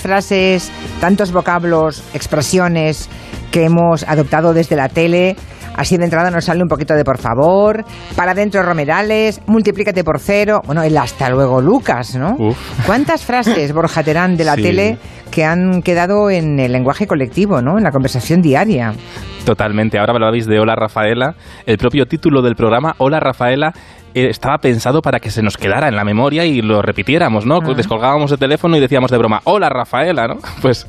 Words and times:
frases, 0.00 0.70
tantos 1.00 1.32
vocablos, 1.32 2.02
expresiones 2.14 3.08
que 3.50 3.64
hemos 3.64 4.02
adoptado 4.08 4.52
desde 4.54 4.76
la 4.76 4.88
tele. 4.88 5.36
Así 5.76 5.96
de 5.96 6.04
entrada 6.04 6.30
nos 6.32 6.46
sale 6.46 6.60
un 6.60 6.68
poquito 6.68 6.94
de 6.94 7.04
por 7.04 7.18
favor, 7.18 7.84
para 8.16 8.32
adentro 8.32 8.64
Romerales, 8.64 9.40
multiplícate 9.46 10.02
por 10.02 10.18
cero, 10.18 10.60
bueno, 10.66 10.82
el 10.82 10.96
hasta 10.98 11.30
luego 11.30 11.60
Lucas, 11.60 12.16
¿no? 12.16 12.34
Uf. 12.36 12.58
¿Cuántas 12.84 13.24
frases, 13.24 13.72
Borja 13.72 14.02
Terán, 14.02 14.36
de 14.36 14.44
la 14.44 14.56
Sí. 14.56 14.62
tele 14.62 14.98
que 15.30 15.44
han 15.44 15.82
quedado 15.82 16.30
en 16.30 16.58
el 16.58 16.72
lenguaje 16.72 17.06
colectivo, 17.06 17.62
¿no? 17.62 17.78
En 17.78 17.84
la 17.84 17.92
conversación 17.92 18.42
diaria. 18.42 18.92
Totalmente. 19.44 19.98
Ahora 20.00 20.14
hablabais 20.14 20.46
de 20.46 20.58
Hola 20.58 20.74
Rafaela. 20.74 21.34
El 21.64 21.78
propio 21.78 22.06
título 22.06 22.42
del 22.42 22.56
programa, 22.56 22.94
Hola 22.98 23.20
Rafaela, 23.20 23.72
estaba 24.26 24.58
pensado 24.58 25.02
para 25.02 25.20
que 25.20 25.30
se 25.30 25.42
nos 25.42 25.56
quedara 25.56 25.88
en 25.88 25.96
la 25.96 26.04
memoria 26.04 26.44
y 26.44 26.60
lo 26.60 26.82
repitiéramos, 26.82 27.46
¿no? 27.46 27.58
Ah. 27.62 27.74
Descolgábamos 27.74 28.32
el 28.32 28.38
teléfono 28.38 28.76
y 28.76 28.80
decíamos 28.80 29.10
de 29.10 29.18
broma, 29.18 29.40
Hola 29.44 29.68
Rafaela, 29.68 30.26
¿no? 30.26 30.36
Pues 30.62 30.86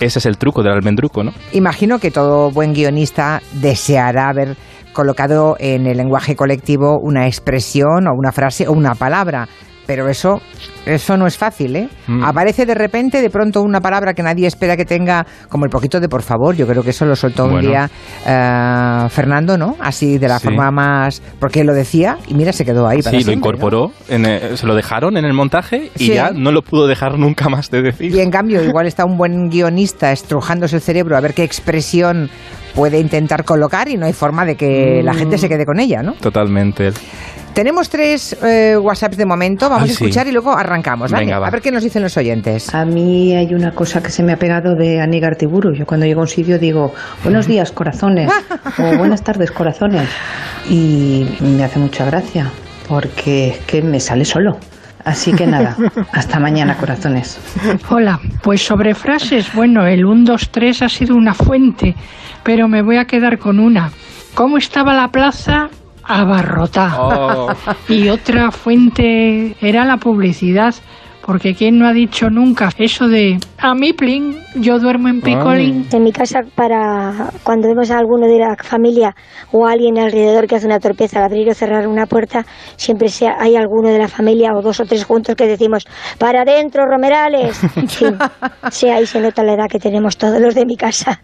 ese 0.00 0.18
es 0.18 0.26
el 0.26 0.38
truco 0.38 0.62
del 0.62 0.72
almendruco, 0.72 1.24
¿no? 1.24 1.32
Imagino 1.52 1.98
que 1.98 2.10
todo 2.10 2.50
buen 2.50 2.72
guionista 2.72 3.40
deseará 3.52 4.28
haber 4.28 4.56
colocado 4.92 5.56
en 5.58 5.86
el 5.86 5.98
lenguaje 5.98 6.36
colectivo 6.36 6.98
una 6.98 7.26
expresión 7.26 8.08
o 8.08 8.14
una 8.16 8.32
frase 8.32 8.66
o 8.66 8.72
una 8.72 8.94
palabra. 8.94 9.46
Pero 9.86 10.08
eso, 10.08 10.40
eso 10.84 11.16
no 11.16 11.26
es 11.26 11.38
fácil, 11.38 11.76
¿eh? 11.76 11.88
Mm. 12.08 12.24
Aparece 12.24 12.66
de 12.66 12.74
repente, 12.74 13.22
de 13.22 13.30
pronto, 13.30 13.62
una 13.62 13.80
palabra 13.80 14.14
que 14.14 14.22
nadie 14.22 14.46
espera 14.48 14.76
que 14.76 14.84
tenga, 14.84 15.24
como 15.48 15.64
el 15.64 15.70
poquito 15.70 16.00
de 16.00 16.08
por 16.08 16.22
favor. 16.22 16.56
Yo 16.56 16.66
creo 16.66 16.82
que 16.82 16.90
eso 16.90 17.04
lo 17.04 17.14
soltó 17.14 17.44
un 17.44 17.60
día 17.60 17.88
eh, 18.26 19.06
Fernando, 19.10 19.56
¿no? 19.56 19.76
Así 19.80 20.18
de 20.18 20.28
la 20.28 20.38
Sí. 20.38 20.44
forma 20.48 20.70
más. 20.70 21.22
Porque 21.38 21.62
lo 21.64 21.72
decía 21.72 22.18
y 22.26 22.34
mira, 22.34 22.52
se 22.52 22.64
quedó 22.64 22.86
ahí. 22.88 23.00
para 23.02 23.16
Sí, 23.18 23.24
lo 23.24 23.32
incorporó, 23.32 23.92
en, 24.08 24.26
eh, 24.26 24.56
se 24.56 24.66
lo 24.66 24.74
dejaron 24.74 25.16
en 25.16 25.24
el 25.24 25.32
montaje 25.34 25.90
y 25.96 26.06
Sí. 26.06 26.14
ya 26.14 26.30
no 26.32 26.50
lo 26.52 26.62
pudo 26.62 26.86
dejar 26.86 27.18
nunca 27.18 27.48
más 27.48 27.70
de 27.70 27.82
decir. 27.82 28.12
Y 28.14 28.20
en 28.20 28.30
cambio, 28.30 28.62
igual 28.64 28.86
está 28.86 29.04
un 29.04 29.16
buen 29.16 29.48
guionista 29.48 30.10
estrujándose 30.12 30.76
el 30.76 30.82
cerebro 30.82 31.16
a 31.16 31.20
ver 31.20 31.32
qué 31.34 31.44
expresión 31.44 32.28
puede 32.74 32.98
intentar 32.98 33.44
colocar 33.44 33.88
y 33.88 33.96
no 33.96 34.06
hay 34.06 34.12
forma 34.12 34.44
de 34.44 34.56
que 34.56 35.00
la 35.02 35.14
gente 35.14 35.38
se 35.38 35.48
quede 35.48 35.64
con 35.64 35.78
ella, 35.80 36.02
¿no? 36.02 36.12
Totalmente. 36.14 36.90
Tenemos 37.56 37.88
tres 37.88 38.36
eh, 38.44 38.76
WhatsApps 38.76 39.16
de 39.16 39.24
momento, 39.24 39.70
vamos 39.70 39.84
Ay, 39.84 39.88
a 39.88 39.92
escuchar 39.94 40.24
sí. 40.24 40.28
y 40.28 40.32
luego 40.32 40.54
arrancamos, 40.54 41.10
¿vale? 41.10 41.24
Venga, 41.24 41.38
va. 41.38 41.46
A 41.46 41.50
ver 41.50 41.62
qué 41.62 41.72
nos 41.72 41.82
dicen 41.82 42.02
los 42.02 42.14
oyentes. 42.18 42.74
A 42.74 42.84
mí 42.84 43.34
hay 43.34 43.54
una 43.54 43.70
cosa 43.70 44.02
que 44.02 44.10
se 44.10 44.22
me 44.22 44.34
ha 44.34 44.36
pegado 44.36 44.74
de 44.74 45.00
Anígar 45.00 45.36
Tiburu. 45.36 45.72
Yo 45.72 45.86
cuando 45.86 46.04
llego 46.04 46.20
a 46.20 46.24
un 46.24 46.28
sitio 46.28 46.58
digo, 46.58 46.92
buenos 47.22 47.46
días, 47.46 47.72
corazones, 47.72 48.30
o 48.78 48.98
buenas 48.98 49.24
tardes, 49.24 49.50
corazones. 49.52 50.06
Y 50.68 51.26
me 51.40 51.64
hace 51.64 51.78
mucha 51.78 52.04
gracia, 52.04 52.50
porque 52.90 53.48
es 53.48 53.58
que 53.60 53.80
me 53.80 54.00
sale 54.00 54.26
solo. 54.26 54.58
Así 55.06 55.32
que 55.32 55.46
nada, 55.46 55.78
hasta 56.12 56.38
mañana, 56.38 56.76
corazones. 56.76 57.38
Hola, 57.88 58.20
pues 58.42 58.66
sobre 58.66 58.94
frases, 58.94 59.50
bueno, 59.54 59.86
el 59.86 60.04
1, 60.04 60.24
2, 60.30 60.50
3 60.50 60.82
ha 60.82 60.88
sido 60.90 61.16
una 61.16 61.32
fuente, 61.32 61.94
pero 62.42 62.68
me 62.68 62.82
voy 62.82 62.98
a 62.98 63.06
quedar 63.06 63.38
con 63.38 63.58
una. 63.60 63.92
¿Cómo 64.34 64.58
estaba 64.58 64.92
la 64.92 65.08
plaza? 65.08 65.70
Abarrotada. 66.06 67.00
Oh, 67.00 67.52
Y 67.88 68.08
otra 68.08 68.50
fuente 68.50 69.56
era 69.60 69.84
la 69.84 69.96
publicidad, 69.96 70.74
porque 71.24 71.54
¿quién 71.54 71.78
no 71.78 71.86
ha 71.86 71.92
dicho 71.92 72.30
nunca 72.30 72.70
eso 72.78 73.08
de 73.08 73.38
a 73.66 73.74
mí, 73.74 73.92
plin, 73.92 74.38
yo 74.54 74.78
duermo 74.78 75.08
en 75.08 75.20
picolín? 75.20 75.86
En 75.92 76.02
mi 76.02 76.12
casa, 76.12 76.40
para 76.54 77.30
cuando 77.42 77.68
vemos 77.68 77.90
a 77.90 77.98
alguno 77.98 78.26
de 78.26 78.38
la 78.38 78.56
familia 78.56 79.14
o 79.52 79.66
a 79.66 79.72
alguien 79.72 79.98
alrededor 79.98 80.46
que 80.46 80.56
hace 80.56 80.66
una 80.66 80.78
torpeza 80.78 81.18
al 81.18 81.24
abrir 81.24 81.48
o 81.50 81.54
cerrar 81.54 81.88
una 81.88 82.06
puerta, 82.06 82.46
siempre 82.76 83.08
sea, 83.08 83.36
hay 83.38 83.56
alguno 83.56 83.88
de 83.88 83.98
la 83.98 84.08
familia 84.08 84.52
o 84.54 84.62
dos 84.62 84.80
o 84.80 84.84
tres 84.84 85.04
juntos 85.04 85.34
que 85.34 85.46
decimos, 85.46 85.84
para 86.18 86.42
adentro, 86.42 86.84
Romerales. 86.86 87.58
Sí, 87.88 88.04
sí, 88.70 88.88
ahí 88.88 89.06
se 89.06 89.20
nota 89.20 89.42
la 89.42 89.54
edad 89.54 89.66
que 89.70 89.78
tenemos 89.78 90.16
todos 90.16 90.40
los 90.40 90.54
de 90.54 90.66
mi 90.66 90.76
casa. 90.76 91.20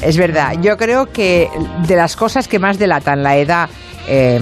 Es 0.00 0.16
verdad, 0.16 0.52
yo 0.62 0.76
creo 0.76 1.06
que 1.06 1.48
de 1.86 1.96
las 1.96 2.16
cosas 2.16 2.46
que 2.48 2.58
más 2.58 2.78
delatan 2.78 3.22
la 3.22 3.36
edad 3.36 3.68
eh, 4.06 4.38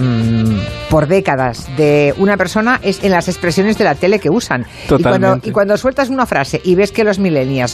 por 0.89 1.07
décadas 1.07 1.69
de 1.77 2.13
una 2.17 2.37
persona 2.37 2.79
es 2.83 3.03
en 3.03 3.11
las 3.11 3.27
expresiones 3.27 3.77
de 3.77 3.83
la 3.83 3.95
tele 3.95 4.19
que 4.19 4.29
usan. 4.29 4.65
Y 4.89 5.01
cuando, 5.01 5.39
y 5.41 5.51
cuando 5.51 5.77
sueltas 5.77 6.09
una 6.09 6.25
frase 6.25 6.61
y 6.63 6.75
ves 6.75 6.91
que 6.91 7.03
los 7.03 7.17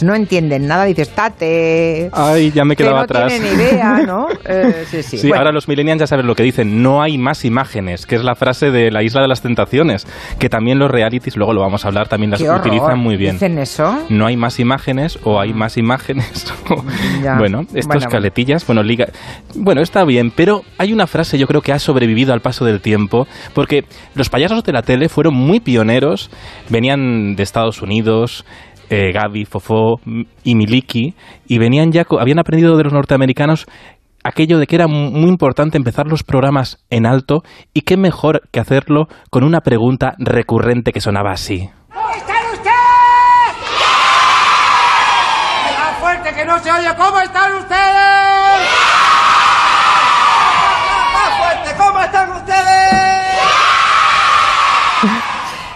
no 0.02 0.14
entienden 0.14 0.66
nada, 0.66 0.84
dices, 0.84 1.10
tate. 1.10 2.10
Ay, 2.12 2.50
ya 2.52 2.64
me 2.64 2.76
que 2.76 2.82
quedaba 2.84 2.98
no 2.98 3.04
atrás. 3.04 3.32
tienen 3.32 3.54
idea, 3.54 4.02
¿no? 4.06 4.28
Eh, 4.44 4.84
sí, 4.90 5.02
sí. 5.02 5.18
Sí, 5.18 5.28
Bueno, 5.28 5.42
ahora 5.42 5.52
los 5.52 5.68
millennials 5.68 6.00
ya 6.00 6.06
saben 6.06 6.26
lo 6.26 6.34
que 6.34 6.42
dicen, 6.42 6.82
no 6.82 7.02
hay 7.02 7.18
más 7.18 7.44
imágenes, 7.44 8.06
que 8.06 8.16
es 8.16 8.24
la 8.24 8.34
frase 8.34 8.70
de 8.70 8.90
la 8.90 9.02
isla 9.02 9.20
de 9.22 9.28
las 9.28 9.42
tentaciones, 9.42 10.06
que 10.38 10.48
también 10.48 10.78
los 10.78 10.90
realities, 10.90 11.36
luego 11.36 11.52
lo 11.52 11.60
vamos 11.60 11.84
a 11.84 11.88
hablar, 11.88 12.08
también 12.08 12.30
las 12.30 12.40
utilizan 12.40 12.98
muy 12.98 13.16
bien. 13.16 13.32
¿Dicen 13.32 13.58
eso? 13.58 14.06
No 14.08 14.26
hay 14.26 14.36
más 14.36 14.58
imágenes 14.58 15.18
o 15.24 15.40
hay 15.40 15.52
más 15.52 15.76
imágenes. 15.76 16.52
Bueno, 17.38 17.62
estos 17.74 17.86
bueno. 17.86 18.08
caletillas, 18.10 18.66
bueno, 18.66 18.82
liga... 18.82 19.06
bueno, 19.54 19.82
está 19.82 20.04
bien, 20.04 20.30
pero 20.30 20.62
hay 20.78 20.92
una 20.92 21.06
frase 21.06 21.38
yo 21.38 21.46
creo 21.46 21.60
que 21.60 21.72
ha 21.72 21.78
sobrevivido 21.78 22.32
al 22.32 22.40
paso 22.40 22.64
del 22.64 22.80
tiempo, 22.80 23.26
porque 23.54 23.84
los 24.14 24.28
payasos 24.28 24.64
de 24.64 24.72
la 24.72 24.82
tele 24.82 25.08
fueron 25.08 25.34
muy 25.34 25.60
pioneros, 25.60 26.30
venían 26.68 27.36
de 27.36 27.42
Estados 27.42 27.82
Unidos, 27.82 28.44
eh, 28.90 29.12
Gaby, 29.12 29.46
Fofó 29.46 29.96
y 30.44 30.54
Miliki, 30.54 31.14
y 31.46 31.58
venían 31.58 31.90
ya, 31.92 32.04
habían 32.20 32.38
aprendido 32.38 32.76
de 32.76 32.84
los 32.84 32.92
norteamericanos 32.92 33.64
aquello 34.22 34.58
de 34.58 34.66
que 34.66 34.76
era 34.76 34.86
mu- 34.86 35.10
muy 35.10 35.30
importante 35.30 35.78
empezar 35.78 36.06
los 36.06 36.22
programas 36.24 36.76
en 36.90 37.06
alto 37.06 37.42
y 37.72 37.80
qué 37.82 37.96
mejor 37.96 38.42
que 38.52 38.60
hacerlo 38.60 39.06
con 39.30 39.44
una 39.44 39.60
pregunta 39.62 40.12
recurrente 40.18 40.92
que 40.92 41.00
sonaba 41.00 41.30
así. 41.32 41.70
¿Cómo 41.90 42.10
están 42.10 42.44
ustedes? 42.52 42.70
¡Más 45.78 45.96
fuerte 46.00 46.34
que 46.34 46.44
no 46.44 46.58
se 46.58 46.70
oye! 46.70 46.88
¿Cómo 46.98 47.18
están 47.20 47.52
ustedes? 47.56 48.09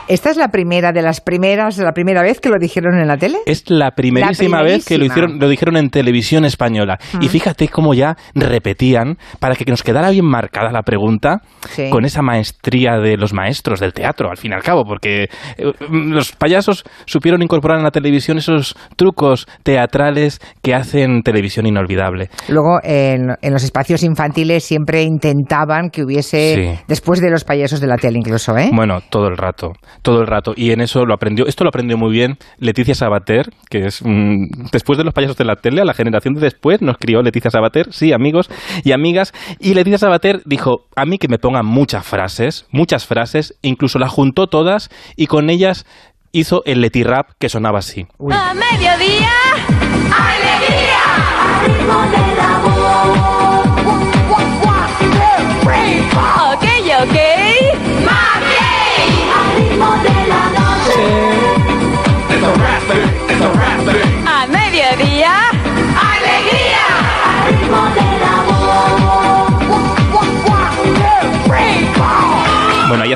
¿Esta 0.07 0.31
es 0.31 0.37
la 0.37 0.49
primera 0.49 0.93
de 0.93 1.01
las 1.03 1.21
primeras, 1.21 1.79
la 1.79 1.93
primera 1.93 2.23
vez 2.23 2.41
que 2.41 2.51
lo 2.51 2.59
dijeron 2.59 2.99
en 2.99 3.09
la 3.09 3.17
tele? 3.17 3.39
Es 3.47 3.71
la 3.71 3.93
primerísima, 3.93 4.59
La 4.59 4.63
vez 4.65 4.85
que 4.85 4.99
lo 4.99 5.07
hicieron, 5.07 5.39
lo 5.39 5.49
dijeron 5.49 5.77
en 5.79 5.89
televisión 5.89 6.45
española. 6.45 6.99
Y 7.21 7.29
fíjate 7.29 7.69
cómo 7.69 7.95
ya 7.95 8.17
repetían 8.35 9.17
para 9.41 9.55
que 9.57 9.65
nos 9.65 9.83
quedara 9.83 10.11
bien 10.11 10.27
marcada 10.27 10.71
la 10.73 10.83
pregunta 10.83 11.41
Sí. 11.71 11.89
con 11.91 12.05
esa 12.05 12.21
maestría 12.23 12.99
de 12.99 13.17
los 13.17 13.33
maestros 13.33 13.81
del 13.81 13.93
teatro, 13.95 14.29
al 14.31 14.37
fin 14.37 14.53
y 14.53 14.55
al 14.55 14.63
cabo, 14.63 14.85
porque 14.85 15.25
eh, 15.57 15.73
los 15.91 16.33
payasos 16.33 16.85
supieron 17.07 17.43
incorporar 17.43 17.79
en 17.79 17.85
la 17.85 17.91
televisión 17.91 18.37
esos 18.39 18.77
trucos 18.97 19.47
teatrales 19.63 20.41
que 20.63 20.75
hacen 20.75 21.23
televisión 21.23 21.67
inolvidable. 21.67 22.29
Luego, 22.49 22.79
en, 22.83 23.31
en 23.41 23.53
los 23.53 23.65
espacios 23.65 24.03
infantiles 24.03 24.65
siempre 24.65 25.03
intentaban 25.03 25.89
que 25.91 26.03
hubiese, 26.05 26.55
Sí. 26.55 26.83
después 26.89 27.21
de 27.21 27.31
los 27.31 27.45
payasos 27.45 27.81
de 27.81 27.87
la 27.87 27.97
tele 27.97 28.19
incluso, 28.19 28.57
¿eh? 28.59 28.71
Bueno, 28.73 28.99
todo 29.09 29.29
el 29.29 29.37
rato, 29.37 29.73
todo 30.05 30.21
el 30.21 30.29
rato. 30.29 30.53
Y 30.55 30.71
en 30.71 30.81
eso 30.81 31.05
lo 31.05 31.15
aprendió, 31.15 31.47
esto 31.47 31.65
lo 31.65 31.71
aprendió 31.71 31.97
muy 31.97 32.13
bien 32.13 32.37
Leticia 32.59 32.95
Sabater, 32.95 33.51
que 33.71 33.87
es 33.87 34.03
mm, 34.05 34.69
después 34.71 34.99
de 34.99 35.05
los 35.05 35.15
payasos 35.15 35.37
de 35.37 35.45
la 35.45 35.57
tele, 35.57 35.81
a 35.81 35.85
la 35.85 35.95
generación 35.95 36.35
de 36.35 36.43
después 36.43 36.83
nos 36.83 36.99
crió 36.99 37.23
Leticia 37.23 37.51
Sabater, 37.51 37.93
sí, 37.93 38.13
amigos 38.13 38.49
y 38.85 38.93
amigas. 38.93 39.33
Y 39.59 39.75
Leticia 39.75 39.99
Sabater 39.99 40.43
dijo, 40.45 40.87
a 40.95 41.07
mí 41.07 41.19
que 41.19 41.27
me 41.27 41.39
pongan 41.39 41.67
muchas 41.67 42.07
frases, 42.07 42.67
muchas 42.71 43.07
frases, 43.07 43.59
incluso 43.63 43.99
las 43.99 44.13
juntó 44.13 44.47
todas 44.47 44.91
y 45.17 45.27
con 45.27 45.49
ellas 45.51 45.87
hizo 46.33 46.63
el 46.67 46.83
Leti 46.83 47.03
Rap 47.03 47.31
que 47.39 47.49
sonaba 47.49 47.79
así. 47.79 48.07
A 48.31 48.53
mediodía, 48.53 49.31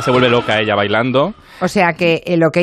se 0.00 0.11
vuelve 0.11 0.29
loca 0.29 0.61
ella 0.61 0.75
bailando. 0.75 1.35
O 1.61 1.69
sea 1.69 1.93
que 1.93 2.23
el 2.27 2.43
OK 2.45 2.59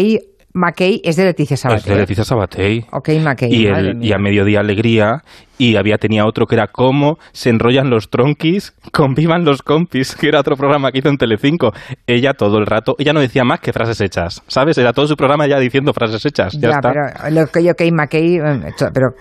McKay 0.56 1.02
es 1.04 1.18
de 1.18 1.26
Leticia 1.26 1.56
Es 1.56 1.60
Sabater. 1.60 1.94
de 1.94 2.00
Leticia 2.00 2.24
Sabater. 2.24 2.86
OK 2.92 3.10
McKay. 3.22 3.50
y, 3.52 3.68
el, 3.68 4.14
a 4.14 4.18
mediodía 4.18 4.62
alegría 4.62 5.22
y 5.58 5.76
había 5.76 5.98
tenía 5.98 6.26
otro 6.26 6.46
que 6.48 6.56
era 6.56 6.68
cómo 6.68 7.18
se 7.34 7.50
enrollan 7.50 7.90
los 7.90 8.10
tronquis 8.10 8.74
convivan 8.92 9.44
los 9.44 9.62
compis 9.62 10.16
que 10.16 10.28
era 10.30 10.40
otro 10.40 10.56
programa 10.56 10.92
que 10.92 11.00
hizo 11.00 11.10
en 11.10 11.18
Telecinco 11.18 11.72
ella 12.08 12.34
todo 12.34 12.58
el 12.58 12.66
rato 12.66 12.96
ella 13.00 13.14
no 13.14 13.20
decía 13.20 13.44
más 13.44 13.60
que 13.60 13.72
frases 13.72 14.02
hechas 14.02 14.44
sabes 14.48 14.78
era 14.78 14.92
todo 14.92 15.08
su 15.08 15.16
programa 15.16 15.48
ya 15.48 15.60
diciendo 15.60 15.94
frases 15.94 16.26
hechas 16.26 16.54
ya, 16.54 16.70
Ya, 16.70 16.76
está 16.76 16.92
pero 16.92 17.32
lo 17.32 17.48
que 17.48 17.72
OK 17.72 17.92
McKay, 17.94 18.36
eh, 18.36 18.74
pero 18.94 19.12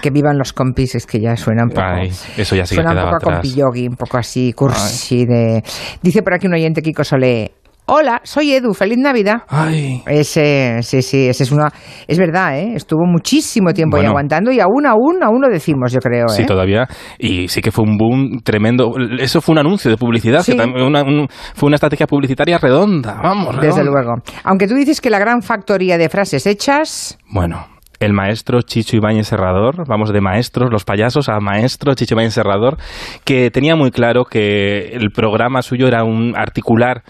que 0.00 0.10
vivan 0.10 0.38
los 0.38 0.52
compis 0.52 0.94
es 0.94 1.06
que 1.06 1.20
ya 1.20 1.36
suena 1.36 1.64
un 1.64 1.70
poco. 1.70 1.82
Ay, 1.82 2.08
eso 2.08 2.56
ya 2.56 2.64
sí 2.64 2.76
que 2.76 2.82
suena 2.82 3.04
un 3.04 3.10
poco 3.10 3.16
a 3.16 3.34
compi 3.34 3.54
yogi, 3.54 3.86
un 3.88 3.96
poco 3.96 4.16
así, 4.16 4.52
cursi 4.52 5.26
de. 5.26 5.62
Dice 6.02 6.22
por 6.22 6.34
aquí 6.34 6.46
un 6.46 6.54
oyente 6.54 6.80
Kiko 6.80 7.04
Solé. 7.04 7.52
Hola, 7.86 8.22
soy 8.24 8.50
Edu, 8.54 8.72
feliz 8.72 8.96
Navidad. 8.96 9.42
Ay. 9.46 10.02
Ese, 10.06 10.78
sí, 10.82 11.02
sí, 11.02 11.28
ese 11.28 11.42
es 11.42 11.52
una, 11.52 11.68
es 12.08 12.18
verdad, 12.18 12.58
¿eh? 12.58 12.72
Estuvo 12.74 13.04
muchísimo 13.04 13.74
tiempo 13.74 13.98
ahí 13.98 14.06
aguantando 14.06 14.50
y 14.50 14.58
aún, 14.58 14.86
aún, 14.86 15.22
aún 15.22 15.42
lo 15.42 15.48
decimos, 15.50 15.92
yo 15.92 16.00
creo, 16.00 16.24
¿eh? 16.24 16.34
Sí, 16.34 16.46
todavía. 16.46 16.86
Y 17.18 17.46
sí 17.48 17.60
que 17.60 17.70
fue 17.70 17.84
un 17.84 17.98
boom 17.98 18.40
tremendo. 18.42 18.94
Eso 19.18 19.42
fue 19.42 19.52
un 19.52 19.58
anuncio 19.58 19.90
de 19.90 19.98
publicidad, 19.98 20.40
Sí. 20.40 20.52
que 20.52 20.58
también 20.58 20.82
una- 20.86 21.02
un- 21.02 21.28
fue 21.28 21.66
una 21.66 21.74
estrategia 21.74 22.06
publicitaria 22.06 22.56
redonda. 22.56 23.20
Vamos, 23.22 23.54
Desde 23.60 23.82
redonda. 23.82 23.84
luego. 23.84 24.12
Aunque 24.44 24.66
tú 24.66 24.74
dices 24.74 25.02
que 25.02 25.10
la 25.10 25.18
gran 25.18 25.42
factoría 25.42 25.98
de 25.98 26.08
frases 26.08 26.46
hechas, 26.46 27.18
Bueno, 27.30 27.66
el 28.00 28.14
maestro 28.14 28.62
Chicho 28.62 28.96
Ibáñez 28.96 29.26
Serrador, 29.28 29.86
vamos 29.86 30.10
de 30.10 30.22
maestros, 30.22 30.70
los 30.72 30.84
payasos, 30.84 31.28
a 31.28 31.38
maestro 31.38 31.92
Chicho 31.94 32.14
Ibáñez 32.14 32.32
Serrador, 32.32 32.78
que 33.24 33.50
tenía 33.50 33.76
muy 33.76 33.90
claro 33.90 34.24
que 34.24 34.88
el 34.94 35.10
programa 35.10 35.60
suyo 35.60 35.86
era 35.86 36.02
un 36.02 36.34
articular 36.34 37.02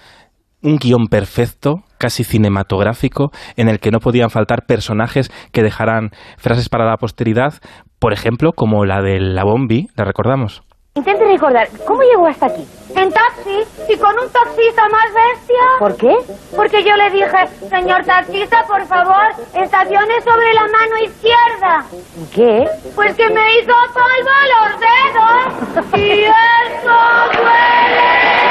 un 0.64 0.78
guion 0.78 1.06
perfecto, 1.06 1.84
casi 1.98 2.24
cinematográfico, 2.24 3.30
en 3.56 3.68
el 3.68 3.78
que 3.78 3.90
no 3.90 4.00
podían 4.00 4.30
faltar 4.30 4.66
personajes 4.66 5.30
que 5.52 5.62
dejaran 5.62 6.10
frases 6.38 6.68
para 6.68 6.86
la 6.86 6.96
posteridad, 6.96 7.54
por 8.00 8.12
ejemplo, 8.12 8.52
como 8.52 8.84
la 8.84 9.00
de 9.02 9.20
la 9.20 9.44
Bombi, 9.44 9.86
¿la 9.96 10.04
recordamos? 10.04 10.62
Intente 10.96 11.24
recordar, 11.24 11.66
¿cómo 11.86 12.02
llegó 12.02 12.26
hasta 12.28 12.46
aquí? 12.46 12.64
En 12.94 13.10
taxi 13.10 13.64
y 13.88 13.96
con 13.98 14.12
un 14.12 14.30
taxista 14.30 14.82
más 14.92 15.06
bestia. 15.12 15.64
¿Por 15.80 15.96
qué? 15.96 16.14
Porque 16.54 16.84
yo 16.84 16.94
le 16.94 17.10
dije, 17.10 17.68
señor 17.68 18.04
taxista, 18.04 18.64
por 18.68 18.86
favor, 18.86 19.26
estacione 19.60 20.20
sobre 20.20 20.54
la 20.54 20.62
mano 20.62 20.96
izquierda. 21.04 21.84
¿Qué? 22.32 22.64
Pues 22.94 23.16
que 23.16 23.28
me 23.28 23.58
hizo 23.58 23.74
polvo 23.92 24.36
los 24.54 24.78
dedos. 24.78 25.98
Y 25.98 26.24
eso 26.24 26.96
duele. 27.42 28.43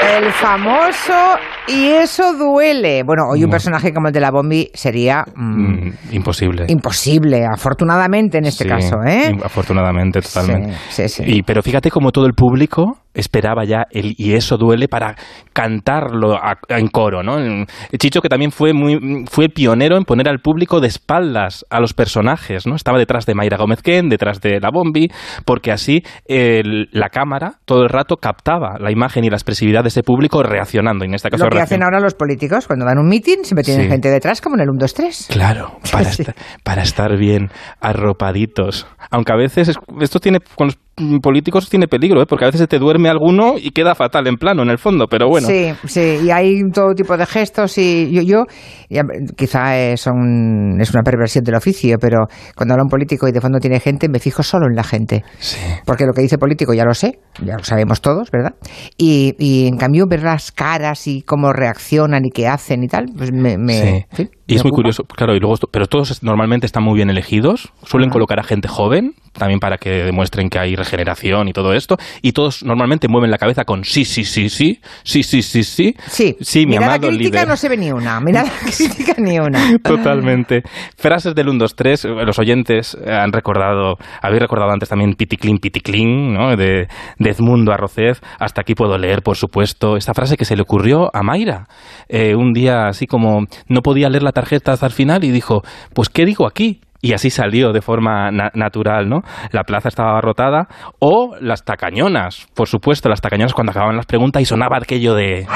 El 0.00 0.32
famoso 0.32 1.38
y 1.68 1.86
eso 1.88 2.32
duele. 2.34 3.02
Bueno, 3.04 3.24
hoy 3.30 3.40
un 3.44 3.50
No. 3.50 3.52
personaje 3.52 3.92
como 3.92 4.08
el 4.08 4.12
de 4.12 4.20
la 4.20 4.30
Bombi 4.30 4.70
sería 4.74 5.24
mm, 5.34 5.68
Mm, 5.88 5.92
imposible. 6.12 6.64
imposible, 6.68 7.44
afortunadamente 7.44 8.38
en 8.38 8.46
este 8.46 8.64
Sí, 8.64 8.70
caso, 8.70 8.96
¿eh? 9.06 9.36
Afortunadamente, 9.44 10.20
totalmente. 10.20 10.74
Sí, 10.90 11.08
sí. 11.08 11.22
Y, 11.26 11.42
pero 11.42 11.62
fíjate 11.62 11.90
como 11.90 12.10
todo 12.12 12.26
el 12.26 12.32
público 12.34 12.98
esperaba 13.14 13.64
ya 13.64 13.84
el 13.90 14.14
y 14.16 14.34
eso 14.34 14.56
duele 14.58 14.86
para 14.86 15.16
cantarlo 15.52 16.34
a- 16.36 16.56
en 16.68 16.86
coro, 16.88 17.22
¿no? 17.24 17.38
El 17.38 17.66
Chicho 17.98 18.20
que 18.20 18.28
también 18.28 18.52
fue 18.52 18.72
muy 18.72 19.24
fue 19.28 19.48
pionero 19.48 19.96
en 19.96 20.04
poner 20.04 20.28
al 20.28 20.38
público 20.38 20.80
de 20.80 20.86
espaldas 20.86 21.64
a 21.68 21.80
los 21.80 21.94
personajes, 21.94 22.66
¿no? 22.66 22.76
Estaba 22.76 22.96
detrás 22.98 23.26
de 23.26 23.34
Mayra 23.34 23.56
Gómez 23.56 23.82
Ken, 23.82 24.08
detrás 24.08 24.40
de 24.40 24.60
la 24.60 24.70
Bombi, 24.70 25.08
porque 25.44 25.72
así 25.72 26.02
el- 26.26 26.88
la 26.92 27.08
cámara 27.08 27.54
todo 27.64 27.82
el 27.82 27.88
rato 27.88 28.16
captaba 28.16 28.76
la 28.78 28.92
imagen 28.92 29.24
y 29.24 29.30
la 29.30 29.36
expresividad 29.36 29.82
de 29.82 29.88
ese 29.88 30.02
público 30.04 30.42
reaccionando. 30.44 31.04
Y 31.04 31.08
en 31.08 31.14
este 31.14 31.28
caso 31.30 31.44
Lo 31.44 31.50
que 31.58 31.62
hacen 31.64 31.82
ahora 31.82 32.00
los 32.00 32.14
políticos 32.14 32.66
cuando 32.66 32.84
dan 32.86 32.98
un 32.98 33.08
mitin, 33.08 33.44
siempre 33.44 33.64
tienen 33.64 33.84
Sí. 33.86 33.90
gente 33.90 34.10
detrás 34.10 34.40
como 34.40 34.56
en 34.56 34.62
el 34.62 34.70
1, 34.70 34.78
2, 34.80 34.94
3. 34.94 35.26
Claro, 35.30 35.78
para, 35.92 36.10
Sí. 36.12 36.22
esta- 36.22 36.34
para 36.62 36.82
estar 36.82 37.16
bien 37.16 37.50
arropaditos. 37.80 38.86
Aunque 39.10 39.32
a 39.32 39.36
veces 39.36 39.68
es- 39.68 39.76
esto 40.00 40.20
tiene 40.20 40.38
con 40.54 40.68
los 40.68 40.78
políticos 41.22 41.70
tiene 41.70 41.86
peligro, 41.86 42.20
¿eh? 42.20 42.26
porque 42.28 42.44
a 42.44 42.48
veces 42.48 42.60
se 42.62 42.66
te 42.66 42.80
duerme 42.80 43.08
alguno 43.08 43.54
y 43.56 43.70
queda 43.70 43.94
fatal 43.94 44.26
en 44.26 44.34
plano 44.34 44.62
en 44.64 44.68
el 44.70 44.78
fondo, 44.78 45.06
pero 45.08 45.28
bueno. 45.28 45.46
Sí, 45.46 45.72
sí, 45.86 46.18
y 46.24 46.30
hay 46.32 46.60
todo 46.72 46.92
tipo 46.92 47.16
de 47.16 47.24
gestos 47.24 47.78
y 47.78 48.10
yo, 48.10 48.22
yo 48.22 48.44
ya, 48.90 49.02
quizá 49.36 49.78
eh, 49.78 49.96
son, 49.96 50.80
es 50.80 50.90
una 50.92 51.04
perversión 51.04 51.44
del 51.44 51.54
oficio, 51.54 51.98
pero 52.00 52.26
cuando 52.56 52.74
habla 52.74 52.82
un 52.82 52.88
político 52.90 53.28
y 53.28 53.32
de 53.32 53.40
fondo 53.40 53.60
tiene 53.60 53.78
gente, 53.78 54.08
me 54.08 54.18
fijo 54.18 54.42
solo 54.42 54.66
en 54.66 54.74
la 54.74 54.82
gente. 54.82 55.22
Sí. 55.38 55.56
Porque 55.86 56.04
lo 56.04 56.12
que 56.12 56.22
dice 56.22 56.36
político 56.36 56.74
ya 56.74 56.84
lo 56.84 56.94
sé, 56.94 57.20
ya 57.44 57.56
lo 57.56 57.62
sabemos 57.62 58.00
todos, 58.00 58.32
¿verdad? 58.32 58.54
Y, 58.96 59.36
y 59.38 59.68
en 59.68 59.76
cambio 59.76 60.06
ver 60.08 60.24
las 60.24 60.50
caras 60.50 61.06
y 61.06 61.22
cómo 61.22 61.47
reaccionan 61.52 62.24
y 62.24 62.30
qué 62.30 62.46
hacen 62.48 62.82
y 62.84 62.88
tal, 62.88 63.06
pues 63.16 63.32
me... 63.32 63.58
me- 63.58 64.06
Sí. 64.16 64.28
Y 64.48 64.56
es 64.56 64.64
muy 64.64 64.72
curioso, 64.72 65.04
claro, 65.04 65.36
y 65.36 65.40
luego 65.40 65.56
pero 65.70 65.86
todos 65.86 66.22
normalmente 66.22 66.64
están 66.66 66.82
muy 66.82 66.96
bien 66.96 67.10
elegidos, 67.10 67.70
suelen 67.84 68.08
colocar 68.08 68.40
a 68.40 68.42
gente 68.42 68.66
joven, 68.66 69.12
también 69.34 69.60
para 69.60 69.76
que 69.76 69.90
demuestren 69.90 70.48
que 70.48 70.58
hay 70.58 70.74
regeneración 70.74 71.48
y 71.48 71.52
todo 71.52 71.74
esto, 71.74 71.96
y 72.22 72.32
todos 72.32 72.64
normalmente 72.64 73.08
mueven 73.08 73.30
la 73.30 73.36
cabeza 73.36 73.64
con 73.64 73.84
sí, 73.84 74.06
sí, 74.06 74.24
sí, 74.24 74.48
sí, 74.48 74.80
sí, 75.04 75.22
sí, 75.22 75.42
sí, 75.42 75.62
sí, 75.62 75.94
Sí, 76.06 76.36
sí, 76.40 76.60
mi 76.60 76.78
mirada 76.78 76.94
amado 76.94 77.08
crítica 77.08 77.38
líder. 77.40 77.48
no 77.48 77.56
se 77.56 77.68
ve 77.68 77.76
ni 77.76 77.92
una, 77.92 78.20
mirada 78.20 78.50
crítica 78.76 79.14
ni 79.18 79.38
una. 79.38 79.78
Totalmente. 79.78 80.62
Frases 80.96 81.34
del 81.34 81.50
1, 81.50 81.58
2, 81.58 81.76
3. 81.76 82.04
Los 82.24 82.38
oyentes 82.38 82.96
han 83.06 83.32
recordado, 83.32 83.98
habéis 84.22 84.40
recordado 84.40 84.70
antes 84.70 84.88
también 84.88 85.14
Piticlin, 85.14 85.58
Piticlin, 85.58 86.32
¿no? 86.32 86.56
De, 86.56 86.88
de 87.18 87.30
Edmundo 87.30 87.72
Arrocez. 87.72 88.20
Hasta 88.38 88.62
aquí 88.62 88.74
puedo 88.74 88.96
leer, 88.96 89.22
por 89.22 89.36
supuesto, 89.36 89.96
esta 89.96 90.14
frase 90.14 90.36
que 90.36 90.46
se 90.46 90.56
le 90.56 90.62
ocurrió 90.62 91.14
a 91.14 91.22
Mayra. 91.22 91.68
Eh, 92.08 92.34
un 92.34 92.54
día 92.54 92.88
así 92.88 93.06
como 93.06 93.44
no 93.68 93.82
podía 93.82 94.08
leer 94.08 94.22
la 94.22 94.32
tarjeta 94.40 94.72
hasta 94.72 94.86
el 94.86 94.92
final 94.92 95.24
y 95.24 95.30
dijo, 95.30 95.62
pues 95.94 96.08
¿qué 96.08 96.24
digo 96.24 96.46
aquí? 96.46 96.80
Y 97.00 97.12
así 97.12 97.30
salió 97.30 97.72
de 97.72 97.80
forma 97.80 98.30
na- 98.32 98.50
natural, 98.54 99.08
¿no? 99.08 99.20
La 99.52 99.62
plaza 99.62 99.88
estaba 99.88 100.10
abarrotada. 100.10 100.66
O 100.98 101.36
las 101.40 101.64
tacañonas, 101.64 102.48
por 102.54 102.66
supuesto, 102.66 103.08
las 103.08 103.20
tacañonas 103.20 103.54
cuando 103.54 103.70
acababan 103.70 103.96
las 103.96 104.06
preguntas 104.06 104.42
y 104.42 104.44
sonaba 104.46 104.78
aquello 104.78 105.14
de... 105.14 105.46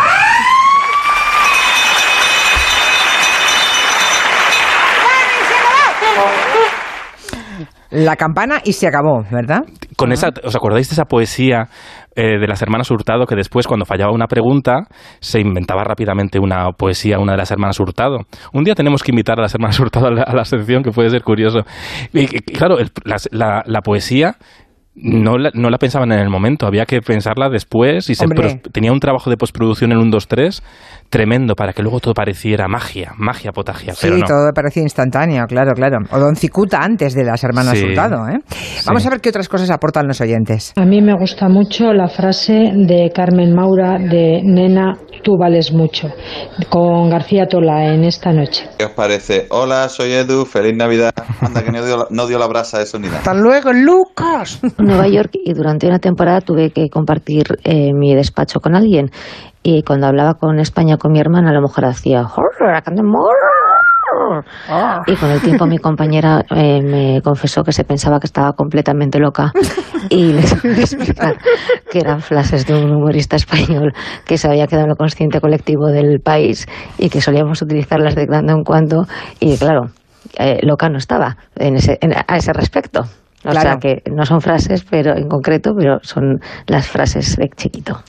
La 7.92 8.16
campana 8.16 8.60
y 8.64 8.72
se 8.72 8.86
acabó, 8.88 9.22
¿verdad? 9.30 9.60
Con 9.96 10.12
esa, 10.12 10.30
¿Os 10.44 10.56
acordáis 10.56 10.88
de 10.88 10.94
esa 10.94 11.04
poesía 11.04 11.68
eh, 12.16 12.38
de 12.38 12.46
las 12.48 12.62
hermanas 12.62 12.90
Hurtado 12.90 13.26
que 13.26 13.36
después, 13.36 13.66
cuando 13.66 13.84
fallaba 13.84 14.12
una 14.12 14.26
pregunta, 14.26 14.86
se 15.20 15.40
inventaba 15.40 15.84
rápidamente 15.84 16.38
una 16.38 16.70
poesía, 16.72 17.18
una 17.18 17.32
de 17.32 17.38
las 17.38 17.50
hermanas 17.50 17.78
Hurtado? 17.78 18.20
Un 18.54 18.64
día 18.64 18.74
tenemos 18.74 19.02
que 19.02 19.12
invitar 19.12 19.38
a 19.38 19.42
las 19.42 19.54
hermanas 19.54 19.78
Hurtado 19.78 20.06
a 20.06 20.10
la, 20.10 20.22
a 20.22 20.34
la 20.34 20.44
sección, 20.46 20.82
que 20.82 20.90
puede 20.90 21.10
ser 21.10 21.22
curioso. 21.22 21.60
Y, 22.14 22.22
y, 22.22 22.40
claro, 22.40 22.78
el- 22.78 22.90
las- 23.04 23.28
la, 23.30 23.62
la 23.66 23.80
poesía 23.82 24.36
no 24.94 25.38
la, 25.38 25.50
no 25.54 25.70
la 25.70 25.78
pensaban 25.78 26.12
en 26.12 26.18
el 26.18 26.28
momento, 26.28 26.66
había 26.66 26.84
que 26.84 27.00
pensarla 27.00 27.48
después 27.48 28.10
y 28.10 28.14
se 28.14 28.26
tenía 28.72 28.92
un 28.92 29.00
trabajo 29.00 29.30
de 29.30 29.36
postproducción 29.36 29.92
en 29.92 29.98
un 29.98 30.12
2-3 30.12 30.62
tremendo 31.08 31.54
para 31.54 31.72
que 31.74 31.82
luego 31.82 32.00
todo 32.00 32.14
pareciera 32.14 32.68
magia, 32.68 33.12
magia 33.18 33.52
potagia. 33.52 33.92
Sí, 33.94 34.00
pero 34.02 34.16
no. 34.16 34.26
todo 34.26 34.50
parecía 34.54 34.82
instantáneo, 34.82 35.44
claro, 35.46 35.72
claro. 35.74 35.98
O 36.10 36.18
Don 36.18 36.36
Cicuta 36.36 36.78
antes 36.82 37.14
de 37.14 37.24
las 37.24 37.44
hermanas 37.44 37.78
Sí. 37.78 37.84
Hurtado, 37.84 38.28
¿eh? 38.28 38.38
Vamos 38.86 39.06
a 39.06 39.10
ver 39.10 39.20
qué 39.20 39.28
otras 39.28 39.48
cosas 39.48 39.70
aportan 39.70 40.06
los 40.06 40.20
oyentes. 40.20 40.72
A 40.76 40.84
mí 40.84 41.00
me 41.00 41.14
gusta 41.14 41.48
mucho 41.48 41.92
la 41.92 42.08
frase 42.08 42.72
de 42.74 43.10
Carmen 43.14 43.54
Maura 43.54 43.98
de 43.98 44.40
Nena, 44.44 44.94
tú 45.22 45.36
vales 45.38 45.72
mucho, 45.72 46.08
con 46.70 47.10
García 47.10 47.46
Tola 47.46 47.92
en 47.94 48.04
esta 48.04 48.32
noche. 48.32 48.68
¿Qué 48.78 48.84
os 48.86 48.92
parece? 48.92 49.46
Hola, 49.50 49.88
soy 49.88 50.12
Edu, 50.12 50.44
feliz 50.46 50.74
Navidad. 50.76 51.12
Anda, 51.40 51.62
que 51.62 51.72
no 51.72 51.84
dio 51.84 51.96
la, 51.96 52.06
no 52.10 52.26
dio 52.26 52.38
la 52.38 52.46
brasa 52.46 52.78
a 52.78 52.82
esa 52.82 52.98
unidad. 52.98 53.16
Hasta 53.16 53.34
luego, 53.34 53.72
Lucas. 53.72 54.60
En 54.82 54.88
Nueva 54.88 55.08
York 55.08 55.30
y 55.32 55.52
durante 55.54 55.86
una 55.86 55.98
temporada 55.98 56.40
tuve 56.40 56.70
que 56.70 56.88
compartir 56.90 57.44
eh, 57.64 57.92
mi 57.94 58.14
despacho 58.14 58.60
con 58.60 58.74
alguien. 58.74 59.10
Y 59.62 59.82
cuando 59.84 60.06
hablaba 60.08 60.34
con 60.34 60.58
España 60.58 60.96
con 60.96 61.12
mi 61.12 61.20
hermana 61.20 61.50
a 61.50 61.52
lo 61.54 61.62
mejor 61.62 61.84
hacía 61.84 62.22
"Horror, 62.22 62.76
I 62.78 62.82
can't 62.82 63.00
more". 63.02 63.36
y 65.06 65.16
con 65.16 65.30
el 65.30 65.40
tiempo 65.40 65.66
mi 65.66 65.78
compañera 65.78 66.42
eh, 66.50 66.82
me 66.82 67.22
confesó 67.22 67.62
que 67.64 67.72
se 67.72 67.82
pensaba 67.84 68.18
que 68.20 68.26
estaba 68.26 68.52
completamente 68.52 69.18
loca 69.18 69.52
y 70.10 70.32
le 70.32 70.42
tuve 70.62 70.74
que 70.74 70.80
explicar 70.82 71.36
que 71.90 71.98
eran 72.00 72.20
frases 72.20 72.66
de 72.66 72.74
un 72.74 72.90
humorista 72.90 73.36
español 73.36 73.92
que 74.26 74.36
se 74.36 74.48
había 74.48 74.66
quedado 74.66 74.84
en 74.86 74.90
el 74.90 74.96
consciente 74.98 75.40
colectivo 75.40 75.86
del 75.86 76.20
país 76.20 76.66
y 76.98 77.08
que 77.08 77.20
solíamos 77.20 77.62
utilizarlas 77.62 78.14
de 78.14 78.26
cuando 78.26 78.52
en 78.52 78.64
cuando. 78.64 79.06
Y 79.40 79.56
claro 79.56 79.86
eh, 80.38 80.58
loca 80.62 80.88
no 80.88 80.98
estaba 80.98 81.36
en 81.56 81.76
ese, 81.76 81.98
en- 82.02 82.12
a 82.14 82.36
ese 82.36 82.52
respecto 82.52 83.02
o 83.44 83.50
Claro. 83.50 83.60
sea 83.60 83.78
que 83.78 84.02
no 84.10 84.24
son 84.26 84.40
frases, 84.40 84.84
pero 84.88 85.16
en 85.16 85.28
concreto, 85.28 85.74
pero 85.76 86.00
son 86.02 86.40
las 86.66 86.86
frases 86.88 87.36
de 87.36 87.48
chiquito. 87.50 88.02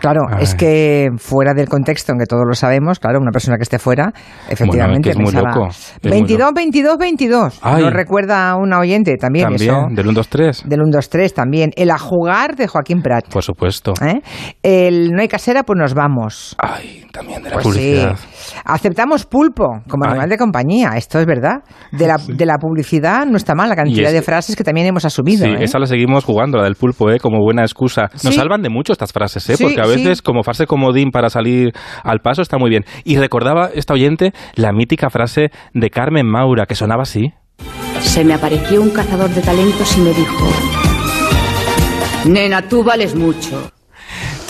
Claro, 0.00 0.22
es 0.40 0.54
que 0.54 1.08
fuera 1.18 1.52
del 1.54 1.68
contexto 1.68 2.12
en 2.12 2.18
que 2.18 2.26
todos 2.26 2.42
lo 2.46 2.54
sabemos, 2.54 2.98
claro, 2.98 3.18
una 3.20 3.30
persona 3.30 3.56
que 3.56 3.62
esté 3.62 3.78
fuera, 3.78 4.12
efectivamente 4.48 5.10
que 5.10 5.10
es 5.10 5.18
muy 5.18 5.32
loco, 5.32 5.68
es 5.68 6.00
muy 6.02 6.10
22, 6.12 6.38
loco. 6.40 6.52
22, 6.54 6.98
22. 6.98 7.58
Ay. 7.62 7.82
Lo 7.82 7.90
recuerda 7.90 8.54
una 8.56 8.78
oyente 8.78 9.16
también, 9.16 9.48
También, 9.48 9.70
eso. 9.70 9.86
del 9.90 10.06
1, 10.06 10.14
2, 10.14 10.28
3. 10.28 10.62
Del 10.68 10.80
1, 10.82 10.90
2, 10.92 11.08
3 11.08 11.34
también. 11.34 11.70
El 11.76 11.90
a 11.90 11.98
jugar 11.98 12.56
de 12.56 12.66
Joaquín 12.68 13.02
Prat. 13.02 13.26
Por 13.28 13.42
supuesto. 13.42 13.92
¿eh? 14.04 14.20
El 14.62 15.10
no 15.10 15.20
hay 15.20 15.28
casera, 15.28 15.62
pues 15.62 15.78
nos 15.78 15.94
vamos. 15.94 16.56
Ay, 16.58 17.06
también 17.12 17.42
de 17.42 17.50
la 17.50 17.54
Pues 17.56 17.66
publicidad. 17.66 18.16
sí. 18.16 18.54
Aceptamos 18.64 19.24
pulpo 19.26 19.66
como 19.88 20.04
Ay. 20.04 20.10
animal 20.10 20.28
de 20.28 20.38
compañía. 20.38 20.90
Esto 20.96 21.18
es 21.20 21.26
verdad. 21.26 21.60
De 21.92 22.06
la, 22.06 22.16
de 22.18 22.46
la 22.46 22.58
publicidad 22.58 23.26
no 23.26 23.36
está 23.36 23.54
mal 23.54 23.68
la 23.68 23.76
cantidad 23.76 24.10
de 24.12 24.22
frases 24.22 24.56
que 24.56 24.64
también 24.64 24.86
hemos 24.86 25.04
asumido. 25.04 25.44
Sí, 25.44 25.50
¿eh? 25.50 25.64
esa 25.64 25.78
la 25.78 25.86
seguimos 25.86 26.24
jugando, 26.24 26.58
la 26.58 26.64
del 26.64 26.74
pulpo, 26.76 27.10
¿eh? 27.10 27.18
como 27.18 27.38
buena 27.40 27.62
excusa. 27.62 28.08
Nos 28.24 28.34
salvan 28.34 28.62
de 28.62 28.68
mucho 28.70 28.92
estas 28.92 29.12
frases, 29.12 29.48
¿eh? 29.50 29.51
Sí, 29.56 29.64
porque 29.64 29.80
a 29.80 29.84
sí. 29.84 29.90
veces 29.90 30.22
como 30.22 30.42
farse 30.42 30.66
comodín 30.66 31.10
para 31.10 31.30
salir 31.30 31.72
al 32.04 32.20
paso 32.20 32.42
está 32.42 32.58
muy 32.58 32.70
bien. 32.70 32.84
Y 33.04 33.16
recordaba 33.18 33.70
esta 33.74 33.94
oyente 33.94 34.32
la 34.54 34.72
mítica 34.72 35.10
frase 35.10 35.50
de 35.74 35.90
Carmen 35.90 36.26
Maura, 36.26 36.66
que 36.66 36.74
sonaba 36.74 37.02
así. 37.02 37.32
Se 38.00 38.24
me 38.24 38.34
apareció 38.34 38.82
un 38.82 38.90
cazador 38.90 39.30
de 39.30 39.40
talentos 39.42 39.96
y 39.96 40.00
me 40.00 40.10
dijo, 40.12 40.46
Nena, 42.26 42.62
tú 42.62 42.82
vales 42.84 43.14
mucho. 43.14 43.70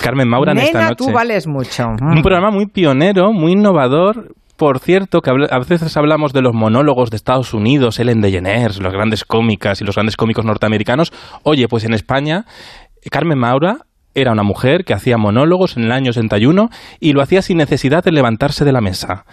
Carmen 0.02 0.28
Maura 0.28 0.52
en 0.52 0.58
esta 0.58 0.78
Nena, 0.78 0.90
noche. 0.90 1.04
tú 1.04 1.12
vales 1.12 1.46
mucho. 1.46 1.88
Un 2.00 2.22
programa 2.22 2.50
muy 2.50 2.66
pionero, 2.66 3.32
muy 3.32 3.52
innovador. 3.52 4.34
Por 4.56 4.78
cierto, 4.78 5.22
que 5.22 5.30
a 5.30 5.58
veces 5.58 5.96
hablamos 5.96 6.32
de 6.32 6.42
los 6.42 6.54
monólogos 6.54 7.10
de 7.10 7.16
Estados 7.16 7.52
Unidos, 7.54 7.98
Ellen 7.98 8.20
DeGeneres, 8.20 8.80
las 8.80 8.92
grandes 8.92 9.24
cómicas 9.24 9.80
y 9.80 9.84
los 9.84 9.96
grandes 9.96 10.16
cómicos 10.16 10.44
norteamericanos. 10.44 11.12
Oye, 11.42 11.66
pues 11.68 11.84
en 11.84 11.94
España, 11.94 12.44
Carmen 13.10 13.38
Maura 13.38 13.78
era 14.14 14.32
una 14.32 14.42
mujer 14.42 14.84
que 14.84 14.94
hacía 14.94 15.16
monólogos 15.16 15.76
en 15.76 15.84
el 15.84 15.92
año 15.92 16.12
61 16.12 16.68
y 17.00 17.12
lo 17.12 17.22
hacía 17.22 17.42
sin 17.42 17.58
necesidad 17.58 18.04
de 18.04 18.12
levantarse 18.12 18.64
de 18.64 18.72
la 18.72 18.80
mesa. 18.80 19.24